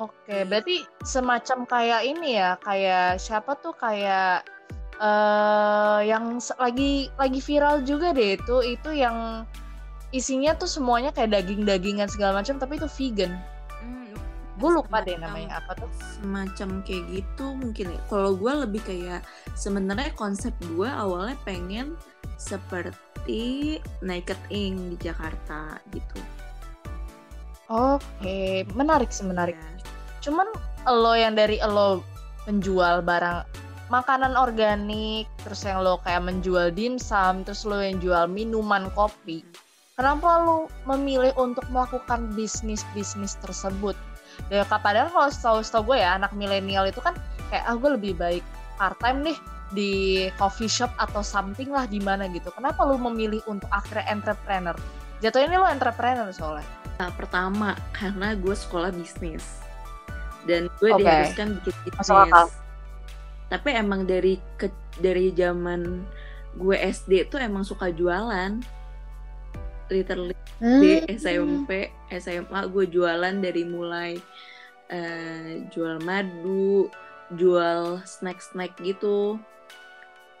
Oke, 0.00 0.48
berarti 0.48 0.80
semacam 1.04 1.58
kayak 1.68 2.00
ini 2.08 2.40
ya, 2.40 2.56
kayak 2.64 3.20
siapa 3.20 3.52
tuh 3.60 3.76
kayak 3.76 4.48
eh 5.00 5.98
yang 6.12 6.36
lagi 6.60 7.08
lagi 7.16 7.40
viral 7.40 7.80
juga 7.88 8.12
deh 8.12 8.36
itu 8.36 8.56
itu 8.76 8.90
yang 8.92 9.48
isinya 10.12 10.52
tuh 10.60 10.68
semuanya 10.68 11.08
kayak 11.16 11.32
daging-dagingan 11.40 12.08
segala 12.12 12.40
macam 12.40 12.56
tapi 12.60 12.76
itu 12.80 12.88
vegan. 12.98 13.32
Hmm, 13.80 14.12
Gue 14.60 14.70
lupa 14.76 15.00
deh 15.04 15.16
namanya 15.16 15.60
apa 15.64 15.72
tuh. 15.78 15.90
Semacam 16.20 16.84
kayak 16.84 17.04
gitu 17.12 17.46
mungkin. 17.56 17.96
ya. 17.96 18.00
Kalau 18.08 18.36
gue 18.36 18.52
lebih 18.66 18.82
kayak 18.84 19.20
sebenarnya 19.56 20.12
konsep 20.16 20.52
gue 20.64 20.88
awalnya 20.88 21.36
pengen 21.44 21.96
seperti 22.40 23.76
Naked 24.00 24.40
Ink 24.48 24.96
di 24.96 25.12
Jakarta 25.12 25.76
gitu. 25.92 26.18
Oke, 27.68 28.64
menarik 28.72 29.12
sih 29.12 29.28
menarik. 29.28 29.54
Ya. 29.54 29.70
Cuman 30.24 30.48
lo 30.88 31.12
yang 31.12 31.36
dari 31.36 31.60
lo 31.60 32.00
penjual 32.48 33.04
barang 33.04 33.44
makanan 33.92 34.34
organik, 34.34 35.28
terus 35.44 35.62
yang 35.68 35.84
lo 35.84 36.00
kayak 36.02 36.24
menjual 36.24 36.72
dimsum, 36.72 37.44
terus 37.44 37.68
lo 37.68 37.78
yang 37.78 38.00
jual 38.00 38.24
minuman 38.26 38.88
kopi. 38.96 39.44
Kenapa 40.00 40.40
lo 40.40 40.72
memilih 40.88 41.36
untuk 41.36 41.68
melakukan 41.68 42.32
bisnis-bisnis 42.32 43.36
tersebut? 43.44 43.94
Ya, 44.48 44.64
padahal 44.64 45.12
kalau 45.12 45.28
setahu 45.28 45.60
setahu 45.60 45.92
gue 45.92 46.00
ya 46.00 46.16
anak 46.16 46.32
milenial 46.32 46.88
itu 46.88 47.04
kan 47.04 47.12
kayak 47.52 47.68
ah 47.68 47.76
gue 47.76 47.90
lebih 48.00 48.16
baik 48.16 48.40
part 48.80 48.96
time 49.04 49.20
nih 49.20 49.36
di 49.70 50.26
coffee 50.34 50.70
shop 50.70 50.90
atau 50.98 51.22
something 51.22 51.70
lah 51.70 51.86
di 51.86 52.02
mana 52.02 52.26
gitu. 52.30 52.50
Kenapa 52.54 52.82
lu 52.82 52.98
memilih 52.98 53.42
untuk 53.46 53.70
akhirnya 53.70 54.06
entrepreneur? 54.10 54.74
Jatuh 55.22 55.46
ini 55.46 55.54
lu 55.54 55.66
entrepreneur 55.66 56.26
soalnya. 56.34 56.66
Nah, 56.98 57.08
pertama 57.14 57.78
karena 57.94 58.36
gue 58.36 58.52
sekolah 58.52 58.92
bisnis 58.92 59.62
dan 60.44 60.68
gue 60.80 60.90
Oke. 60.92 61.00
diharuskan 61.04 61.60
bikin 61.62 61.92
bisnis. 61.96 62.50
Tapi 63.50 63.68
emang 63.74 64.06
dari 64.06 64.38
ke, 64.54 64.70
dari 65.02 65.34
zaman 65.34 66.06
gue 66.58 66.76
SD 66.76 67.30
tuh 67.30 67.38
emang 67.42 67.62
suka 67.62 67.90
jualan. 67.90 68.58
Literally 69.90 70.34
di 70.60 71.02
Hmm. 71.02 71.16
SMP, 71.16 71.88
SMA 72.12 72.68
gue 72.68 72.84
jualan 72.84 73.32
dari 73.40 73.64
mulai 73.64 74.20
eh, 74.90 75.64
jual 75.70 76.02
madu, 76.02 76.90
jual 77.32 78.02
snack-snack 78.04 78.74
gitu, 78.82 79.38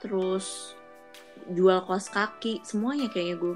terus 0.00 0.74
jual 1.48 1.84
kaos 1.86 2.08
kaki, 2.12 2.60
semuanya 2.66 3.08
kayaknya 3.08 3.36
gue 3.40 3.54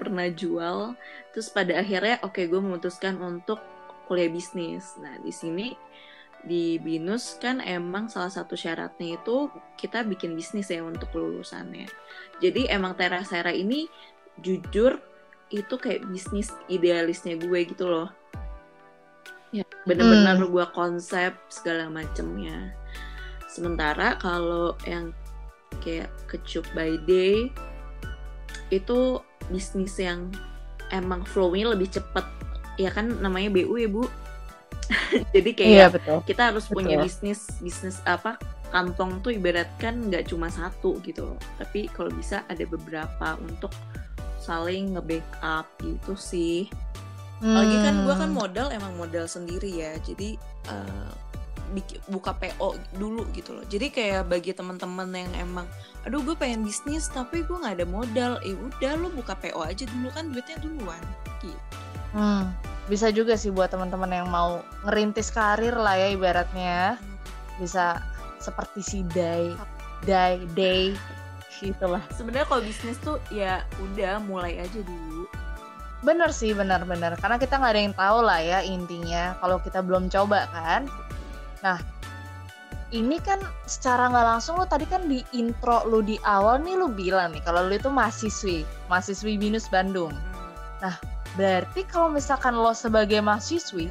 pernah 0.00 0.28
jual. 0.32 0.96
Terus 1.32 1.48
pada 1.52 1.80
akhirnya, 1.80 2.20
oke 2.24 2.40
gue 2.40 2.60
memutuskan 2.60 3.20
untuk 3.20 3.60
kuliah 4.06 4.30
bisnis. 4.30 4.96
Nah 5.02 5.18
di 5.20 5.34
sini 5.34 5.74
di 6.46 6.78
binus 6.78 7.42
kan 7.42 7.58
emang 7.58 8.06
salah 8.06 8.30
satu 8.30 8.54
syaratnya 8.54 9.18
itu 9.18 9.50
kita 9.74 10.06
bikin 10.06 10.38
bisnis 10.38 10.70
ya 10.70 10.80
untuk 10.86 11.10
lulusannya. 11.12 11.90
Jadi 12.38 12.70
emang 12.70 12.94
Terasera 12.94 13.50
ini 13.50 13.90
jujur 14.38 15.02
itu 15.50 15.74
kayak 15.74 16.06
bisnis 16.06 16.54
idealisnya 16.70 17.38
gue 17.38 17.60
gitu 17.66 17.90
loh. 17.90 18.10
Ya, 19.54 19.62
bener-bener 19.86 20.42
gue 20.42 20.66
konsep 20.74 21.34
segala 21.50 21.90
macemnya. 21.90 22.74
Sementara 23.46 24.18
kalau 24.18 24.74
yang 24.84 25.14
kayak 25.86 26.10
kecup 26.26 26.66
by 26.74 26.98
day 27.06 27.46
itu 28.74 29.22
bisnis 29.46 29.94
yang 29.96 30.26
emang 30.90 31.22
flow-nya 31.22 31.70
lebih 31.70 31.86
cepet. 31.86 32.26
Ya 32.76 32.90
kan 32.90 33.22
namanya 33.22 33.54
BU 33.54 33.78
ya 33.78 33.86
bu. 33.86 34.04
Jadi 35.34 35.50
kayak 35.54 35.70
Iya 35.70 35.86
betul. 35.90 36.18
kita 36.26 36.42
harus 36.50 36.66
punya 36.66 36.98
Betul. 36.98 37.06
bisnis 37.06 37.40
bisnis 37.58 37.96
apa 38.02 38.38
kantong 38.70 39.18
tuh 39.18 39.30
ibaratkan 39.30 40.10
nggak 40.10 40.26
cuma 40.26 40.50
satu 40.50 40.98
gitu 41.02 41.22
loh 41.22 41.38
tapi 41.54 41.86
kalau 41.86 42.10
bisa 42.10 42.42
ada 42.46 42.66
beberapa 42.66 43.38
untuk 43.38 43.70
saling 44.42 44.94
nge-backup 44.94 45.66
gitu 45.82 46.14
sih 46.14 46.66
apalagi 47.38 47.76
kan 47.78 47.94
gue 48.02 48.14
kan 48.16 48.30
Hmm. 48.30 48.38
modal 48.38 48.66
emang 48.70 48.94
modal 48.94 49.26
sendiri 49.26 49.70
ya 49.70 49.94
jadi 50.02 50.34
bik- 50.34 51.14
buka 52.08 52.32
PO 52.38 52.78
dulu 52.96 53.26
gitu 53.34 53.56
loh 53.56 53.64
jadi 53.66 53.90
kayak 53.90 54.22
bagi 54.30 54.54
teman-teman 54.54 55.10
yang 55.10 55.32
emang 55.36 55.66
aduh 56.06 56.22
gue 56.22 56.38
pengen 56.38 56.62
bisnis 56.62 57.10
tapi 57.10 57.42
gue 57.42 57.56
nggak 57.58 57.82
ada 57.82 57.86
modal 57.86 58.32
eh 58.46 58.54
udah 58.54 58.92
lo 58.98 59.10
buka 59.10 59.34
PO 59.38 59.62
aja 59.66 59.84
dulu 59.90 60.08
kan 60.14 60.30
duitnya 60.30 60.58
duluan 60.62 61.02
gitu 61.42 61.56
Hmm, 62.16 62.48
bisa 62.88 63.12
juga 63.12 63.36
sih 63.36 63.52
buat 63.52 63.68
teman-teman 63.68 64.08
yang 64.08 64.28
mau 64.32 64.64
ngerintis 64.88 65.28
karir 65.28 65.76
lah 65.76 66.00
ya 66.00 66.16
ibaratnya. 66.16 66.96
Bisa 67.60 68.00
seperti 68.40 68.80
si 68.80 68.98
Day, 69.12 69.52
Day, 70.08 70.40
Day, 70.56 70.96
gitulah. 71.60 72.00
sebenarnya 72.16 72.48
kalau 72.48 72.64
bisnis 72.64 72.96
tuh 73.04 73.20
ya 73.28 73.64
udah 73.80 74.20
mulai 74.24 74.60
aja 74.60 74.80
dulu 74.80 75.28
Bener 76.04 76.28
sih, 76.28 76.52
bener-bener. 76.52 77.16
Karena 77.16 77.40
kita 77.40 77.56
nggak 77.56 77.72
ada 77.72 77.80
yang 77.80 77.96
tahu 77.96 78.18
lah 78.20 78.40
ya 78.40 78.60
intinya 78.60 79.32
kalau 79.40 79.56
kita 79.58 79.80
belum 79.80 80.12
coba 80.12 80.44
kan. 80.52 80.88
Nah, 81.66 81.82
ini 82.94 83.18
kan 83.18 83.42
secara 83.66 84.06
nggak 84.06 84.26
langsung 84.38 84.54
lo 84.54 84.70
tadi 84.70 84.86
kan 84.86 85.10
di 85.10 85.26
intro 85.34 85.82
lu 85.90 85.98
di 86.06 86.14
awal 86.22 86.62
nih 86.62 86.78
lu 86.78 86.86
bilang 86.94 87.34
nih 87.34 87.42
kalau 87.42 87.66
lu 87.66 87.74
itu 87.74 87.90
mahasiswi, 87.90 88.62
mahasiswi 88.86 89.34
Binus 89.34 89.66
Bandung. 89.66 90.14
Berarti 91.34 91.82
kalau 91.90 92.06
misalkan 92.14 92.54
lo 92.54 92.70
sebagai 92.70 93.18
mahasiswi, 93.18 93.90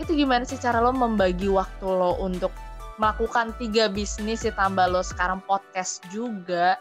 itu 0.00 0.10
gimana 0.16 0.48
sih 0.48 0.56
cara 0.56 0.80
lo 0.80 0.96
membagi 0.96 1.52
waktu 1.52 1.84
lo 1.84 2.16
untuk 2.16 2.50
melakukan 2.96 3.52
tiga 3.60 3.92
bisnis 3.92 4.48
ditambah 4.48 4.88
lo 4.88 5.04
sekarang 5.04 5.44
podcast 5.44 6.00
juga, 6.08 6.80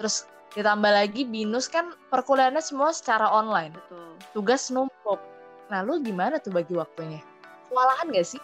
terus 0.00 0.24
ditambah 0.56 0.88
lagi 0.88 1.28
binus 1.28 1.68
kan 1.68 1.92
perkuliahannya 2.08 2.64
semua 2.64 2.96
secara 2.96 3.28
online, 3.28 3.76
betul 3.76 4.16
tugas 4.32 4.72
numpuk. 4.72 5.20
Nah 5.68 5.84
lo 5.84 6.00
gimana 6.00 6.40
tuh 6.40 6.50
bagi 6.50 6.72
waktunya? 6.72 7.20
Kewalahan 7.68 8.08
gak 8.10 8.26
sih? 8.26 8.40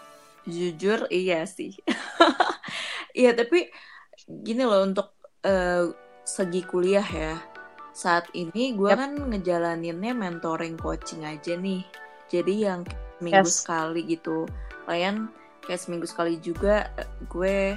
Jujur 0.47 1.07
iya 1.11 1.45
sih. 1.45 1.77
Iya 3.11 3.35
tapi 3.35 3.67
gini 4.23 4.63
loh 4.63 4.87
untuk 4.87 5.11
eh, 5.43 5.91
segi 6.23 6.63
kuliah 6.63 7.03
ya. 7.03 7.35
Saat 7.91 8.31
ini 8.39 8.71
gue 8.79 8.87
Yap. 8.87 9.03
kan 9.03 9.13
ngejalaninnya 9.35 10.15
mentoring 10.15 10.79
coaching 10.79 11.27
aja 11.27 11.59
nih. 11.59 11.83
Jadi 12.31 12.55
yang 12.71 12.87
minggu 13.19 13.51
Yes. 13.51 13.67
sekali 13.67 14.07
gitu. 14.07 14.47
Kalian 14.87 15.27
kayak 15.67 15.83
seminggu 15.83 16.07
sekali 16.07 16.39
juga 16.39 16.87
eh, 16.95 17.11
gue 17.27 17.75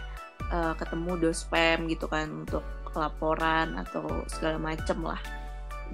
eh, 0.54 0.74
ketemu 0.78 1.18
dospem 1.18 1.90
gitu 1.90 2.06
kan 2.06 2.46
untuk 2.46 2.62
laporan 2.94 3.74
atau 3.74 4.06
segala 4.30 4.62
macem 4.62 5.02
lah. 5.02 5.20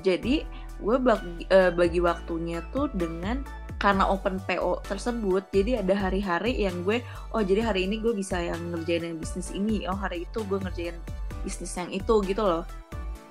Jadi 0.04 0.44
gue 0.84 0.98
bagi, 1.00 1.48
eh, 1.48 1.72
bagi 1.72 2.04
waktunya 2.04 2.60
tuh 2.76 2.92
dengan 2.92 3.40
karena 3.80 4.04
open 4.12 4.44
PO 4.44 4.84
tersebut 4.84 5.48
jadi 5.56 5.80
ada 5.80 5.96
hari-hari 5.96 6.60
yang 6.60 6.84
gue 6.84 7.00
oh 7.32 7.40
jadi 7.40 7.72
hari 7.72 7.88
ini 7.88 8.04
gue 8.04 8.12
bisa 8.12 8.36
yang 8.36 8.60
ngerjain 8.76 9.08
yang 9.08 9.18
bisnis 9.18 9.56
ini 9.56 9.88
oh 9.88 9.96
hari 9.96 10.28
itu 10.28 10.44
gue 10.44 10.60
ngerjain 10.60 11.00
bisnis 11.44 11.76
yang 11.76 11.92
itu 11.92 12.16
gitu 12.28 12.44
loh. 12.44 12.64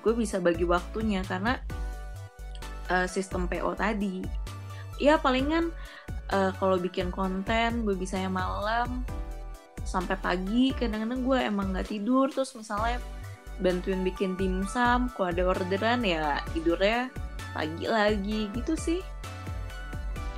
Gue 0.01 0.15
bisa 0.15 0.39
bagi 0.39 0.65
waktunya 0.65 1.21
karena 1.25 1.59
eh, 2.89 3.07
sistem 3.07 3.45
PO 3.45 3.75
tadi. 3.77 4.23
Ya 4.99 5.19
palingan 5.19 5.71
eh, 6.33 6.51
kalau 6.57 6.79
bikin 6.79 7.13
konten 7.13 7.85
gue 7.85 7.95
bisa 7.95 8.19
yang 8.19 8.35
malam 8.35 9.05
sampai 9.87 10.19
pagi 10.19 10.75
kadang-kadang 10.75 11.23
gue 11.23 11.39
emang 11.39 11.67
nggak 11.73 11.89
tidur 11.89 12.29
terus 12.29 12.53
misalnya 12.53 12.99
bantuin 13.57 14.05
bikin 14.05 14.37
dimsum 14.37 15.09
kalau 15.15 15.33
ada 15.33 15.49
orderan 15.49 16.03
ya 16.05 16.43
tidurnya 16.53 17.09
pagi 17.55 17.89
lagi 17.89 18.51
gitu 18.53 18.77
sih 18.77 19.01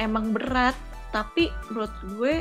emang 0.02 0.34
berat 0.34 0.74
tapi 1.14 1.54
menurut 1.70 1.94
gue 2.18 2.34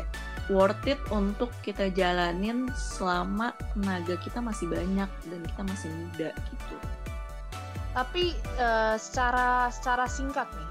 worth 0.50 0.86
it 0.88 0.98
untuk 1.14 1.50
kita 1.62 1.90
jalanin 1.94 2.66
selama 2.74 3.54
tenaga 3.74 4.18
kita 4.18 4.42
masih 4.42 4.66
banyak 4.66 5.10
dan 5.30 5.40
kita 5.46 5.62
masih 5.62 5.88
muda 5.94 6.30
gitu. 6.34 6.76
Tapi 7.94 8.24
eh, 8.58 8.94
secara 8.98 9.70
secara 9.70 10.06
singkat 10.06 10.46
nih, 10.54 10.70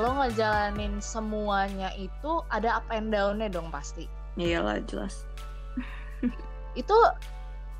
lo 0.00 0.16
ngejalanin 0.16 1.00
semuanya 1.00 1.92
itu 1.96 2.44
ada 2.52 2.80
up 2.80 2.88
and 2.92 3.12
down-nya 3.12 3.48
dong 3.52 3.68
pasti. 3.68 4.08
iyalah 4.40 4.80
jelas. 4.88 5.28
Itu 6.80 6.96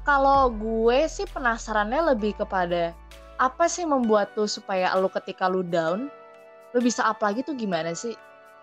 kalau 0.05 0.53
gue 0.53 1.09
sih 1.09 1.25
penasarannya 1.33 2.13
lebih 2.13 2.37
kepada 2.37 2.93
apa 3.41 3.65
sih 3.65 3.89
membuat 3.89 4.37
tuh 4.37 4.45
supaya 4.45 4.93
lo 5.01 5.09
ketika 5.09 5.49
lu 5.49 5.65
down 5.65 6.13
lo 6.73 6.79
bisa 6.79 7.03
up 7.03 7.19
lagi 7.25 7.43
tuh 7.43 7.57
gimana 7.57 7.91
sih 7.97 8.15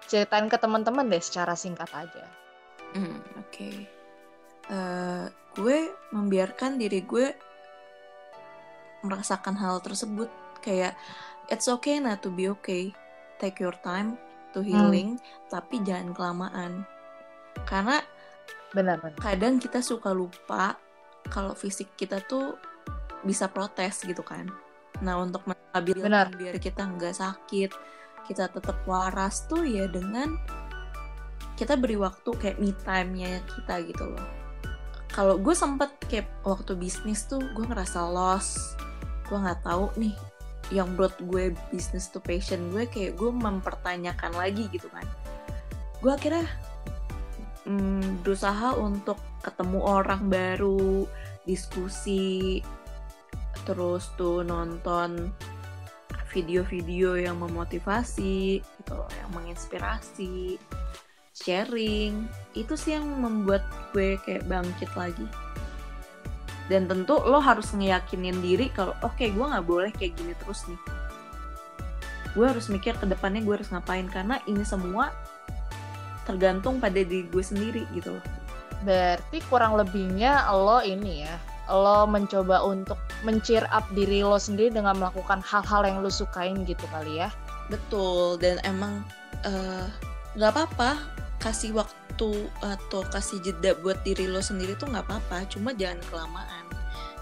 ceritain 0.08 0.48
ke 0.48 0.56
teman-teman 0.56 1.10
deh 1.10 1.22
secara 1.22 1.58
singkat 1.58 1.90
aja. 1.92 2.26
Hmm, 2.94 3.20
oke. 3.38 3.70
Eh, 4.70 5.26
gue 5.58 5.78
membiarkan 6.14 6.78
diri 6.78 7.02
gue 7.02 7.34
merasakan 9.02 9.58
hal 9.58 9.82
tersebut. 9.82 10.30
Kayak 10.62 10.94
it's 11.50 11.66
okay 11.66 11.98
not 11.98 12.22
to 12.22 12.30
be 12.30 12.48
okay. 12.48 12.94
Take 13.42 13.64
your 13.64 13.76
time 13.82 14.20
to 14.54 14.62
healing 14.62 15.18
tapi 15.50 15.82
jangan 15.82 16.14
kelamaan. 16.14 16.72
Karena 17.66 18.02
benar-benar 18.70 19.18
kadang 19.18 19.58
kita 19.58 19.82
suka 19.82 20.14
lupa 20.14 20.78
kalau 21.30 21.58
fisik 21.58 21.98
kita 21.98 22.22
tuh 22.26 22.58
bisa 23.26 23.50
protes 23.50 24.06
gitu 24.06 24.22
kan. 24.22 24.50
Nah 25.02 25.20
untuk 25.20 25.46
Benar. 25.46 25.58
menstabilkan 25.58 26.28
biar 26.36 26.56
kita 26.58 26.84
nggak 26.86 27.16
sakit, 27.16 27.72
kita 28.30 28.46
tetap 28.54 28.78
waras 28.86 29.50
tuh 29.50 29.66
ya 29.66 29.90
dengan 29.90 30.38
kita 31.58 31.76
beri 31.76 31.98
waktu 31.98 32.30
kayak 32.38 32.62
me 32.62 32.72
time-nya 32.86 33.42
kita 33.50 33.84
gitu 33.84 34.16
loh. 34.16 34.28
Kalau 35.10 35.42
gue 35.42 35.52
sempet 35.58 35.90
kayak 36.08 36.30
waktu 36.46 36.78
bisnis 36.78 37.26
tuh 37.26 37.42
gue 37.42 37.66
ngerasa 37.66 38.06
lost, 38.06 38.78
gue 39.28 39.36
nggak 39.36 39.66
tahu 39.66 39.90
nih 39.98 40.16
yang 40.70 40.94
menurut 40.94 41.18
gue 41.26 41.52
bisnis 41.74 42.14
to 42.14 42.22
passion 42.22 42.70
gue 42.70 42.86
kayak 42.86 43.18
gue 43.18 43.34
mempertanyakan 43.34 44.32
lagi 44.38 44.70
gitu 44.70 44.86
kan. 44.94 45.04
Gue 46.00 46.14
akhirnya 46.14 46.46
mm, 47.66 48.24
berusaha 48.24 48.78
untuk 48.78 49.18
ketemu 49.44 49.80
orang 49.82 50.30
baru, 50.30 51.04
diskusi, 51.44 52.62
terus 53.68 54.14
tuh 54.16 54.46
nonton 54.46 55.34
video-video 56.30 57.18
yang 57.18 57.42
memotivasi, 57.42 58.62
gitu 58.62 58.94
loh, 58.94 59.10
yang 59.18 59.30
menginspirasi, 59.34 60.62
sharing. 61.34 62.30
Itu 62.54 62.78
sih 62.78 62.96
yang 62.96 63.10
membuat 63.20 63.66
gue 63.92 64.22
kayak 64.22 64.46
bangkit 64.46 64.94
lagi. 64.94 65.28
dan 66.70 66.86
tentu 66.86 67.18
lo 67.26 67.42
harus 67.42 67.74
ngeyakinin 67.74 68.46
diri 68.46 68.70
kalau 68.70 68.94
oke 69.02 69.18
okay, 69.18 69.34
gue 69.34 69.42
nggak 69.42 69.66
boleh 69.66 69.90
kayak 69.90 70.14
gini 70.14 70.38
terus 70.38 70.70
nih 70.70 70.78
gue 72.38 72.46
harus 72.46 72.70
mikir 72.70 72.94
ke 72.94 73.10
depannya 73.10 73.42
gue 73.42 73.58
harus 73.58 73.74
ngapain 73.74 74.06
karena 74.06 74.38
ini 74.46 74.62
semua 74.62 75.10
tergantung 76.30 76.78
pada 76.78 77.02
diri 77.02 77.26
gue 77.26 77.42
sendiri 77.42 77.90
gitu 77.98 78.14
loh 78.14 78.26
berarti 78.86 79.42
kurang 79.50 79.76
lebihnya 79.76 80.46
lo 80.54 80.80
ini 80.86 81.26
ya 81.26 81.36
lo 81.70 82.10
mencoba 82.10 82.66
untuk 82.66 82.98
mencir 83.22 83.62
up 83.70 83.86
diri 83.94 84.26
lo 84.26 84.42
sendiri 84.42 84.74
dengan 84.74 84.98
melakukan 84.98 85.40
hal-hal 85.46 85.86
yang 85.86 86.02
lo 86.02 86.10
sukain 86.10 86.66
gitu 86.66 86.84
kali 86.90 87.22
ya? 87.22 87.30
Betul 87.70 88.42
dan 88.42 88.58
emang 88.66 89.06
eh, 89.46 89.86
nggak 90.36 90.52
uh, 90.52 90.56
apa-apa. 90.58 90.92
Kasih 91.40 91.72
waktu 91.72 92.52
atau 92.60 93.02
kasih 93.08 93.40
jeda 93.40 93.72
buat 93.80 94.04
diri 94.04 94.28
lo 94.28 94.44
sendiri 94.44 94.76
tuh 94.76 94.92
nggak 94.92 95.08
apa-apa 95.08 95.48
cuma 95.48 95.72
jangan 95.72 96.04
kelamaan. 96.12 96.66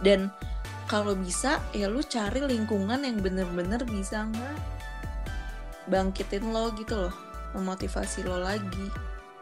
Dan 0.01 0.33
kalau 0.89 1.13
bisa 1.13 1.61
ya 1.75 1.91
lu 1.91 2.01
cari 2.01 2.41
lingkungan 2.41 3.05
yang 3.05 3.21
bener-bener 3.21 3.83
bisa 3.85 4.25
nggak 4.25 4.57
bangkitin 5.91 6.49
lo 6.49 6.73
gitu 6.73 6.97
loh 6.97 7.15
memotivasi 7.53 8.25
lo 8.25 8.41
lagi. 8.41 8.89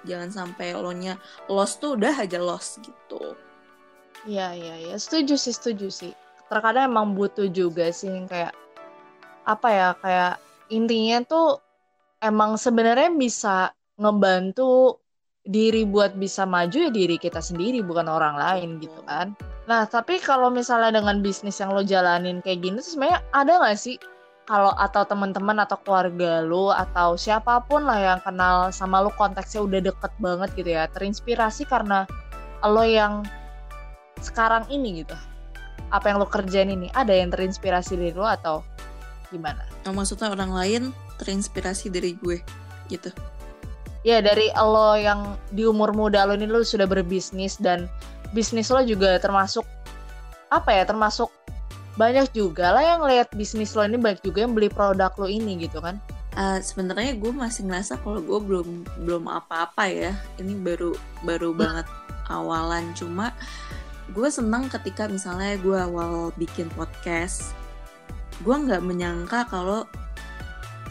Jangan 0.04 0.30
sampai 0.30 0.76
lo 0.76 0.92
nya 0.92 1.16
lost 1.48 1.80
tuh 1.80 1.96
udah 1.96 2.20
aja 2.20 2.38
lost 2.38 2.84
gitu 2.84 3.34
iya 4.26 4.52
iya 4.54 4.76
iya. 4.90 4.96
Setuju 4.98 5.38
sih 5.38 5.54
setuju 5.54 5.88
sih. 5.90 6.14
Terkadang 6.50 6.92
emang 6.94 7.18
butuh 7.18 7.50
juga 7.50 7.90
sih 7.90 8.12
kayak 8.30 8.54
apa 9.46 9.68
ya 9.70 9.90
kayak 10.02 10.34
intinya 10.74 11.22
tuh 11.26 11.62
emang 12.22 12.58
sebenarnya 12.58 13.14
bisa 13.14 13.70
ngebantu 14.02 14.98
diri 15.46 15.86
buat 15.86 16.18
bisa 16.18 16.42
maju 16.50 16.74
ya 16.74 16.90
diri 16.90 17.22
kita 17.22 17.38
sendiri 17.38 17.86
bukan 17.86 18.10
orang 18.10 18.34
lain 18.34 18.82
gitu 18.82 18.98
kan. 19.06 19.38
Nah 19.70 19.86
tapi 19.86 20.18
kalau 20.18 20.50
misalnya 20.50 20.98
dengan 21.02 21.22
bisnis 21.22 21.62
yang 21.62 21.70
lo 21.70 21.86
jalanin 21.86 22.42
kayak 22.42 22.66
gini 22.66 22.82
tuh 22.82 22.98
sebenarnya 22.98 23.22
ada 23.30 23.62
nggak 23.62 23.78
sih? 23.78 23.98
Kalau 24.46 24.74
atau 24.78 25.02
teman-teman 25.10 25.58
atau 25.66 25.78
keluarga 25.82 26.42
lo 26.42 26.70
atau 26.70 27.18
siapa 27.18 27.66
pun 27.66 27.82
lah 27.82 27.98
yang 27.98 28.20
kenal 28.22 28.70
sama 28.70 29.02
lo 29.02 29.10
konteksnya 29.14 29.66
udah 29.66 29.82
deket 29.82 30.14
banget 30.22 30.50
gitu 30.54 30.70
ya 30.70 30.86
terinspirasi 30.94 31.66
karena 31.66 32.06
lo 32.62 32.86
yang 32.86 33.26
sekarang 34.22 34.68
ini 34.72 35.04
gitu. 35.04 35.16
Apa 35.94 36.12
yang 36.12 36.22
lo 36.22 36.28
kerjain 36.28 36.72
ini? 36.72 36.92
Ada 36.94 37.14
yang 37.14 37.32
terinspirasi 37.32 37.96
dari 37.96 38.14
lo 38.16 38.26
atau 38.26 38.66
gimana? 39.30 39.64
Nah, 39.86 39.94
maksudnya 39.94 40.32
orang 40.32 40.52
lain 40.52 40.82
terinspirasi 41.22 41.94
dari 41.94 42.18
gue 42.20 42.42
gitu. 42.92 43.10
Ya 44.06 44.22
dari 44.22 44.54
lo 44.54 44.94
yang 44.94 45.34
di 45.50 45.66
umur 45.66 45.90
muda 45.96 46.30
lo 46.30 46.38
ini 46.38 46.46
lo 46.46 46.62
sudah 46.62 46.86
berbisnis 46.86 47.58
dan 47.58 47.90
bisnis 48.38 48.70
lo 48.70 48.86
juga 48.86 49.18
termasuk 49.18 49.66
apa 50.54 50.70
ya 50.70 50.86
termasuk 50.86 51.34
banyak 51.98 52.30
juga 52.36 52.76
lah 52.76 52.84
yang 52.86 53.02
lihat 53.08 53.34
bisnis 53.34 53.74
lo 53.74 53.82
ini 53.82 53.98
banyak 53.98 54.22
juga 54.22 54.46
yang 54.46 54.54
beli 54.54 54.70
produk 54.70 55.10
lo 55.18 55.26
ini 55.26 55.58
gitu 55.58 55.82
kan? 55.82 55.98
Uh, 56.36 56.60
sebenarnya 56.60 57.16
gue 57.16 57.32
masih 57.32 57.64
ngerasa 57.66 57.96
kalau 58.04 58.20
gue 58.20 58.40
belum 58.44 58.84
belum 59.08 59.26
apa-apa 59.26 59.88
ya. 59.88 60.12
Ini 60.38 60.54
baru 60.62 60.94
baru 61.24 61.56
banget 61.56 61.88
awalan. 62.30 62.92
Cuma 62.94 63.32
gue 64.14 64.30
senang 64.30 64.70
ketika 64.70 65.10
misalnya 65.10 65.58
gue 65.58 65.78
awal 65.78 66.30
bikin 66.38 66.70
podcast 66.78 67.56
gue 68.44 68.52
nggak 68.52 68.84
menyangka 68.84 69.48
kalau 69.48 69.88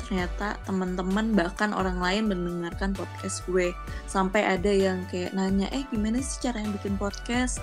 ternyata 0.04 0.60
teman-teman 0.68 1.32
bahkan 1.32 1.72
orang 1.72 1.96
lain 1.96 2.28
mendengarkan 2.28 2.92
podcast 2.92 3.40
gue. 3.48 3.72
Sampai 4.04 4.44
ada 4.44 4.68
yang 4.68 5.00
kayak 5.08 5.32
nanya 5.32 5.66
eh 5.72 5.88
gimana 5.88 6.20
sih 6.20 6.44
cara 6.44 6.60
yang 6.60 6.76
bikin 6.76 7.00
podcast? 7.00 7.58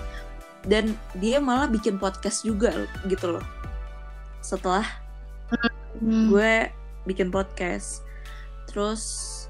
Dan 0.66 0.98
dia 1.18 1.38
malah 1.38 1.70
bikin 1.70 2.02
podcast 2.02 2.42
juga 2.42 2.74
gitu 3.06 3.38
loh. 3.38 3.46
Setelah 4.42 4.86
hmm. 6.02 6.34
gue 6.34 6.52
bikin 7.06 7.30
podcast 7.30 8.02
terus 8.70 9.41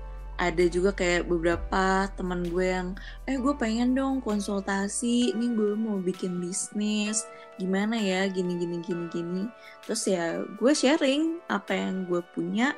ada 0.43 0.65
juga 0.67 0.91
kayak 0.91 1.31
beberapa 1.31 2.11
teman 2.19 2.43
gue 2.51 2.67
yang 2.67 2.89
eh 3.31 3.39
gue 3.39 3.55
pengen 3.55 3.95
dong 3.95 4.19
konsultasi. 4.19 5.31
Ini 5.31 5.55
gue 5.55 5.79
mau 5.79 6.03
bikin 6.03 6.43
bisnis. 6.43 7.23
Gimana 7.63 7.95
ya? 7.95 8.27
Gini 8.27 8.59
gini 8.59 8.83
gini 8.83 9.07
gini. 9.07 9.43
Terus 9.87 10.03
ya 10.11 10.43
gue 10.43 10.73
sharing 10.75 11.39
apa 11.47 11.79
yang 11.79 12.11
gue 12.11 12.19
punya 12.35 12.75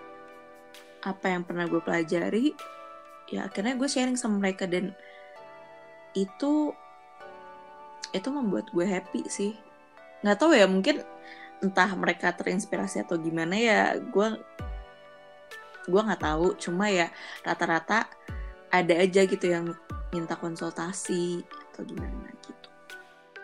apa 1.01 1.33
yang 1.33 1.43
pernah 1.49 1.65
gue 1.65 1.81
pelajari. 1.81 2.53
Ya 3.33 3.49
akhirnya 3.49 3.81
gue 3.81 3.89
sharing 3.89 4.21
sama 4.21 4.45
mereka 4.45 4.69
dan 4.69 4.93
itu 6.13 6.77
itu 8.13 8.29
membuat 8.29 8.69
gue 8.77 8.85
happy 8.85 9.25
sih. 9.33 9.57
Nggak 10.21 10.37
tahu 10.37 10.53
ya 10.53 10.69
mungkin 10.69 11.01
entah 11.65 11.89
mereka 11.97 12.37
terinspirasi 12.37 13.01
atau 13.09 13.17
gimana 13.17 13.57
ya 13.57 13.97
gue 13.97 14.29
gue 15.85 16.01
nggak 16.01 16.23
tahu 16.23 16.57
cuma 16.57 16.89
ya 16.89 17.09
rata-rata 17.45 18.09
ada 18.73 18.95
aja 18.99 19.23
gitu 19.29 19.47
yang 19.47 19.71
minta 20.11 20.35
konsultasi 20.39 21.43
atau 21.75 21.83
gimana 21.87 22.31
gitu 22.43 22.65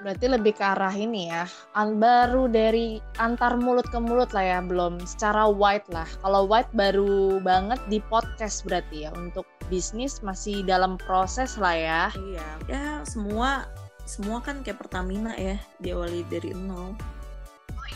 Berarti 0.00 0.32
lebih 0.32 0.56
ke 0.56 0.64
arah 0.64 0.96
ini 0.96 1.28
ya, 1.28 1.44
baru 1.76 2.48
dari 2.48 3.04
antar 3.20 3.60
mulut 3.60 3.84
ke 3.92 4.00
mulut 4.00 4.32
lah 4.32 4.56
ya, 4.56 4.58
belum 4.64 4.96
secara 5.04 5.44
white 5.44 5.84
lah. 5.92 6.08
Kalau 6.24 6.48
white 6.48 6.72
baru 6.72 7.36
banget 7.44 7.76
di 7.92 8.00
podcast 8.08 8.64
berarti 8.64 9.04
ya, 9.04 9.12
untuk 9.12 9.44
bisnis 9.68 10.24
masih 10.24 10.64
dalam 10.64 10.96
proses 10.96 11.60
lah 11.60 11.76
ya. 11.76 12.02
Iya, 12.16 12.48
ya 12.64 12.84
semua 13.04 13.68
semua 14.08 14.40
kan 14.40 14.64
kayak 14.64 14.80
Pertamina 14.80 15.36
ya, 15.36 15.60
diawali 15.84 16.24
dari 16.32 16.56
nol. 16.56 16.96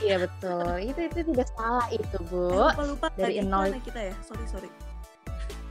Iya 0.03 0.17
betul, 0.27 0.75
itu 0.83 1.01
itu 1.07 1.21
tidak 1.31 1.49
salah 1.55 1.87
itu 1.95 2.17
bu. 2.27 2.51
Eh, 2.51 2.75
lupa 2.75 2.83
lupa 2.83 3.07
dari 3.15 3.39
nol 3.45 3.71
kita 3.85 4.11
ya, 4.11 4.15
sorry 4.27 4.47
sorry. 4.51 4.71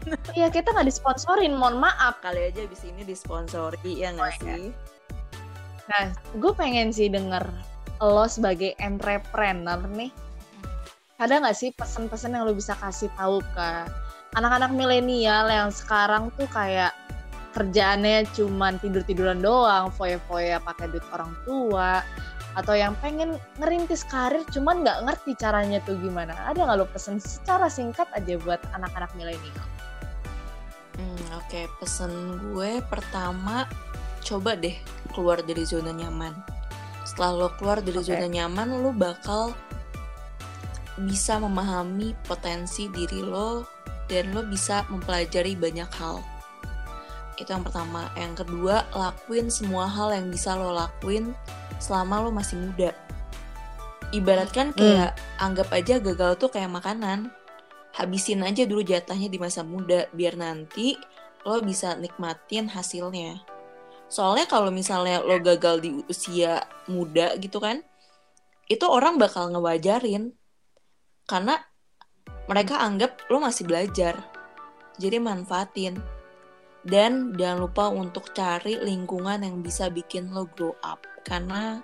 Iya 0.36 0.52
kita 0.52 0.76
nggak 0.76 0.88
disponsorin, 0.88 1.56
mohon 1.56 1.80
maaf. 1.80 2.20
Kali 2.20 2.52
aja 2.52 2.68
abis 2.68 2.84
ini 2.84 3.08
disponsori 3.08 4.04
ya 4.04 4.12
nggak 4.12 4.32
oh, 4.32 4.36
iya. 4.44 4.56
sih? 4.60 4.68
Nah, 5.88 6.06
gue 6.40 6.52
pengen 6.56 6.92
sih 6.92 7.08
denger 7.08 7.44
lo 8.04 8.28
sebagai 8.28 8.76
entrepreneur 8.84 9.80
nih. 9.96 10.12
Ada 11.24 11.40
nggak 11.40 11.56
sih 11.56 11.72
pesan-pesan 11.72 12.36
yang 12.36 12.44
lo 12.44 12.52
bisa 12.52 12.76
kasih 12.84 13.08
tahu 13.16 13.40
ke 13.56 13.70
anak-anak 14.36 14.76
milenial 14.76 15.48
yang 15.48 15.72
sekarang 15.72 16.28
tuh 16.36 16.50
kayak 16.52 16.92
kerjaannya 17.54 18.26
cuman 18.34 18.82
tidur-tiduran 18.82 19.40
doang, 19.40 19.94
foya-foya 19.94 20.58
pakai 20.66 20.90
duit 20.90 21.06
orang 21.14 21.32
tua, 21.46 22.02
atau 22.54 22.78
yang 22.78 22.94
pengen 23.02 23.42
ngerintis 23.58 24.06
karir 24.06 24.46
cuman 24.54 24.86
nggak 24.86 25.00
ngerti 25.10 25.32
caranya 25.38 25.82
tuh 25.82 25.98
gimana. 25.98 26.34
Ada 26.50 26.66
nggak 26.66 26.78
lo 26.78 26.86
pesan 26.90 27.18
secara 27.18 27.66
singkat 27.70 28.06
aja 28.14 28.38
buat 28.42 28.62
anak-anak 28.78 29.12
milenial? 29.18 29.66
Hmm, 30.94 31.42
Oke, 31.42 31.66
okay. 31.66 31.66
pesan 31.82 32.38
gue 32.54 32.78
pertama 32.86 33.66
coba 34.22 34.54
deh 34.54 34.78
keluar 35.12 35.42
dari 35.42 35.66
zona 35.66 35.90
nyaman. 35.90 36.38
Setelah 37.04 37.32
lo 37.34 37.48
keluar 37.58 37.82
dari 37.82 37.98
okay. 37.98 38.14
zona 38.14 38.28
nyaman, 38.30 38.82
lo 38.82 38.94
bakal 38.94 39.58
bisa 41.02 41.42
memahami 41.42 42.14
potensi 42.30 42.86
diri 42.94 43.26
lo 43.26 43.66
dan 44.06 44.30
lo 44.30 44.46
bisa 44.46 44.86
mempelajari 44.94 45.58
banyak 45.58 45.90
hal. 45.98 46.22
Itu 47.42 47.50
yang 47.50 47.66
pertama. 47.66 48.14
Yang 48.14 48.46
kedua, 48.46 48.86
lakuin 48.94 49.50
semua 49.50 49.90
hal 49.90 50.14
yang 50.14 50.30
bisa 50.30 50.54
lo 50.54 50.70
lakuin 50.70 51.34
selama 51.80 52.26
lo 52.26 52.30
masih 52.30 52.60
muda. 52.60 52.92
Ibaratkan 54.14 54.74
hmm. 54.74 54.78
kayak 54.78 55.12
hmm. 55.18 55.46
anggap 55.46 55.70
aja 55.74 55.96
gagal 55.98 56.32
tuh 56.38 56.50
kayak 56.54 56.70
makanan. 56.70 57.34
Habisin 57.94 58.42
aja 58.42 58.66
dulu 58.66 58.82
jatahnya 58.82 59.30
di 59.30 59.38
masa 59.38 59.62
muda 59.62 60.10
biar 60.14 60.38
nanti 60.38 60.98
lo 61.46 61.62
bisa 61.62 61.94
nikmatin 61.98 62.70
hasilnya. 62.70 63.42
Soalnya 64.10 64.46
kalau 64.46 64.70
misalnya 64.70 65.26
lo 65.26 65.42
gagal 65.42 65.82
di 65.82 65.90
usia 66.06 66.62
muda 66.86 67.34
gitu 67.42 67.58
kan, 67.58 67.82
itu 68.70 68.86
orang 68.86 69.18
bakal 69.18 69.50
ngewajarin. 69.50 70.34
Karena 71.26 71.58
mereka 72.46 72.82
anggap 72.82 73.26
lo 73.30 73.42
masih 73.42 73.66
belajar. 73.66 74.22
Jadi 75.02 75.18
manfaatin. 75.18 75.98
Dan 76.84 77.32
jangan 77.40 77.64
lupa 77.64 77.88
untuk 77.88 78.36
cari 78.36 78.76
lingkungan 78.76 79.40
yang 79.40 79.64
bisa 79.64 79.88
bikin 79.88 80.36
lo 80.36 80.46
grow 80.52 80.76
up. 80.84 81.13
Karena 81.24 81.80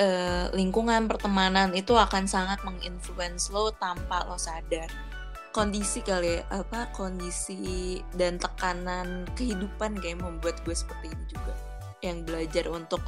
uh, 0.00 0.46
lingkungan 0.52 1.08
pertemanan 1.08 1.72
itu 1.72 1.96
akan 1.96 2.28
sangat 2.28 2.60
menginfluence 2.64 3.52
lo 3.52 3.72
tanpa 3.76 4.24
lo 4.28 4.36
sadar. 4.36 4.88
Kondisi 5.52 6.04
kali 6.04 6.36
ya, 6.36 6.40
apa 6.52 6.92
kondisi 6.92 8.04
dan 8.12 8.36
tekanan 8.36 9.24
kehidupan 9.40 9.96
kayak 10.04 10.20
membuat 10.20 10.60
gue 10.68 10.76
seperti 10.76 11.08
ini 11.08 11.24
juga. 11.32 11.54
Yang 12.04 12.18
belajar 12.28 12.64
untuk 12.68 13.00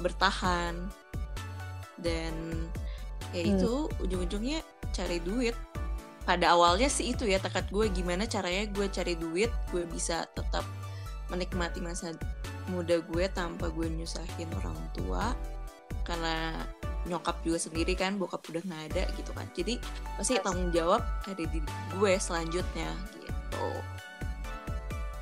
bertahan 0.00 0.88
dan 2.00 2.32
ya 3.32 3.44
hmm. 3.44 3.52
itu 3.56 3.72
ujung-ujungnya 4.00 4.64
cari 4.96 5.20
duit. 5.20 5.56
Pada 6.24 6.58
awalnya 6.58 6.90
sih 6.90 7.14
itu 7.14 7.28
ya 7.28 7.38
tekad 7.38 7.70
gue 7.70 7.86
gimana 7.92 8.26
caranya 8.26 8.66
gue 8.72 8.88
cari 8.90 9.14
duit 9.14 9.52
gue 9.70 9.84
bisa 9.86 10.26
tetap 10.34 10.66
menikmati 11.30 11.78
masa 11.78 12.16
muda 12.70 12.98
gue 13.00 13.24
tanpa 13.30 13.70
gue 13.70 13.86
nyusahin 13.90 14.50
orang 14.58 14.78
tua 14.94 15.34
karena 16.02 16.66
nyokap 17.06 17.38
juga 17.46 17.58
sendiri 17.62 17.94
kan 17.94 18.18
bokap 18.18 18.42
udah 18.50 18.62
nggak 18.66 18.82
ada 18.92 19.02
gitu 19.14 19.30
kan 19.30 19.46
jadi 19.54 19.78
pasti 20.18 20.38
tanggung 20.42 20.74
jawab 20.74 21.02
ada 21.26 21.44
di 21.46 21.62
gue 21.94 22.12
selanjutnya 22.18 22.90
gitu 23.22 23.70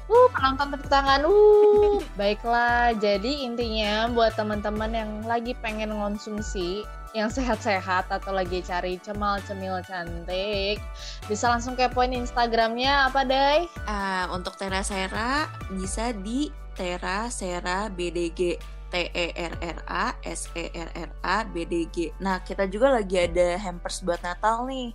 Uh, 0.05 0.29
penonton 0.37 0.69
tepuk 0.69 0.93
tangan. 0.93 1.25
Uh, 1.25 1.97
baiklah. 2.21 2.93
Jadi 3.01 3.49
intinya 3.49 4.05
buat 4.13 4.37
teman-teman 4.37 4.93
yang 4.93 5.11
lagi 5.25 5.57
pengen 5.65 5.97
konsumsi 5.97 6.85
yang 7.17 7.31
sehat-sehat 7.31 8.11
atau 8.11 8.35
lagi 8.35 8.59
cari 8.61 8.99
cemal-cemil 8.99 9.81
cantik, 9.87 10.83
bisa 11.31 11.47
langsung 11.47 11.79
kepoin 11.79 12.11
Instagramnya 12.11 13.09
apa, 13.09 13.23
Day? 13.23 13.71
Uh, 13.87 14.35
untuk 14.35 14.59
Tera 14.59 14.83
Sera 14.83 15.47
bisa 15.73 16.11
di 16.11 16.51
Tera 16.77 17.31
Sera 17.31 17.89
BDG. 17.89 18.59
T 18.95 19.11
E 19.11 19.35
R 19.35 19.55
R 19.59 19.79
A 19.91 20.15
S 20.23 20.47
E 20.55 20.71
R 20.71 20.91
R 20.95 21.11
A 21.27 21.43
B 21.43 21.67
D 21.67 21.91
G. 21.91 22.15
Nah, 22.23 22.39
kita 22.47 22.71
juga 22.71 22.95
lagi 22.95 23.19
ada 23.19 23.59
hampers 23.59 23.99
buat 24.07 24.23
Natal 24.23 24.71
nih. 24.71 24.95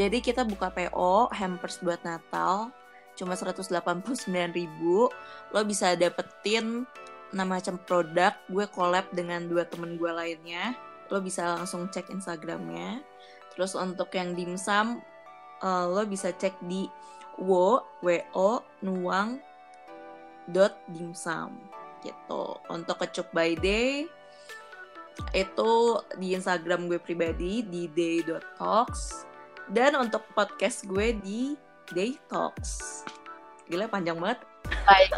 Jadi 0.00 0.24
kita 0.24 0.48
buka 0.48 0.72
PO 0.72 1.28
hampers 1.28 1.76
buat 1.84 2.00
Natal 2.00 2.72
cuma 3.14 3.36
189.000. 3.36 3.70
Lo 5.52 5.60
bisa 5.62 5.92
dapetin 5.92 6.88
nama 7.36 7.60
macam 7.60 7.76
produk. 7.84 8.32
Gue 8.48 8.64
collab 8.72 9.06
dengan 9.12 9.44
dua 9.44 9.68
temen 9.68 10.00
gue 10.00 10.08
lainnya. 10.08 10.72
Lo 11.12 11.20
bisa 11.20 11.44
langsung 11.54 11.92
cek 11.92 12.10
Instagramnya. 12.10 13.04
Terus 13.54 13.76
untuk 13.76 14.10
yang 14.16 14.34
dimsum, 14.34 15.04
uh, 15.62 15.84
lo 15.86 16.02
bisa 16.08 16.34
cek 16.34 16.58
di 16.64 16.88
wo 17.38 17.82
wo 18.02 18.50
nuang 18.82 19.38
dot 20.50 20.76
dimsum 20.92 21.56
gitu. 22.04 22.58
Untuk 22.68 23.00
kecup 23.00 23.30
by 23.32 23.56
day 23.56 24.08
itu 25.30 25.72
di 26.18 26.34
Instagram 26.34 26.90
gue 26.90 26.98
pribadi 26.98 27.62
di 27.62 27.86
day.talks 27.86 29.24
dan 29.70 29.94
untuk 29.96 30.26
podcast 30.34 30.84
gue 30.84 31.16
di 31.22 31.54
day 31.94 32.18
talks. 32.28 33.02
Gila 33.70 33.88
panjang 33.88 34.20
banget. 34.20 34.42
Baik. 34.84 35.12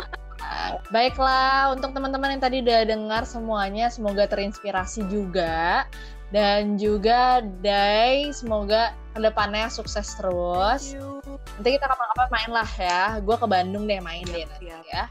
Baiklah 0.94 1.74
untuk 1.74 1.90
teman-teman 1.96 2.38
yang 2.38 2.42
tadi 2.42 2.62
udah 2.62 2.86
dengar 2.86 3.22
semuanya 3.26 3.90
semoga 3.90 4.30
terinspirasi 4.30 5.06
juga. 5.10 5.86
Dan 6.34 6.74
juga 6.74 7.38
Day 7.62 8.34
semoga 8.34 8.90
ke 9.14 9.22
depannya 9.22 9.70
sukses 9.70 10.10
terus 10.18 10.98
nanti 11.56 11.68
kita 11.74 11.86
kapan-kapan 11.88 12.28
main 12.30 12.50
lah 12.52 12.70
ya 12.76 13.00
gue 13.20 13.36
ke 13.36 13.46
Bandung 13.48 13.84
deh 13.88 14.00
main 14.00 14.24
deh 14.28 14.44
nanti 14.44 14.68
ya 14.70 15.08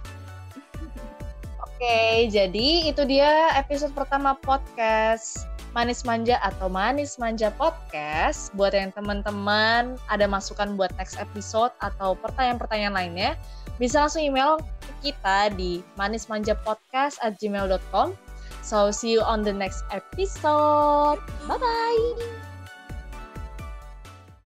Oke, 1.75 2.31
jadi 2.31 2.87
itu 2.87 3.03
dia 3.03 3.51
episode 3.59 3.91
pertama 3.91 4.31
podcast 4.39 5.43
Manis 5.75 6.07
Manja 6.07 6.39
atau 6.39 6.71
Manis 6.71 7.19
Manja 7.19 7.51
Podcast. 7.51 8.47
Buat 8.55 8.71
yang 8.71 8.95
teman-teman 8.95 9.99
ada 10.07 10.23
masukan 10.23 10.79
buat 10.79 10.95
next 10.95 11.19
episode 11.19 11.75
atau 11.83 12.15
pertanyaan-pertanyaan 12.15 12.95
lainnya, 12.95 13.31
bisa 13.75 14.07
langsung 14.07 14.23
email 14.23 14.55
kita 15.03 15.51
di 15.51 15.83
manismanjapodcast 15.99 17.19
at 17.19 17.35
gmail.com. 17.43 18.15
So, 18.63 18.89
see 18.89 19.11
you 19.11 19.21
on 19.21 19.43
the 19.43 19.51
next 19.51 19.83
episode. 19.91 21.19
Bye-bye! 21.45 22.44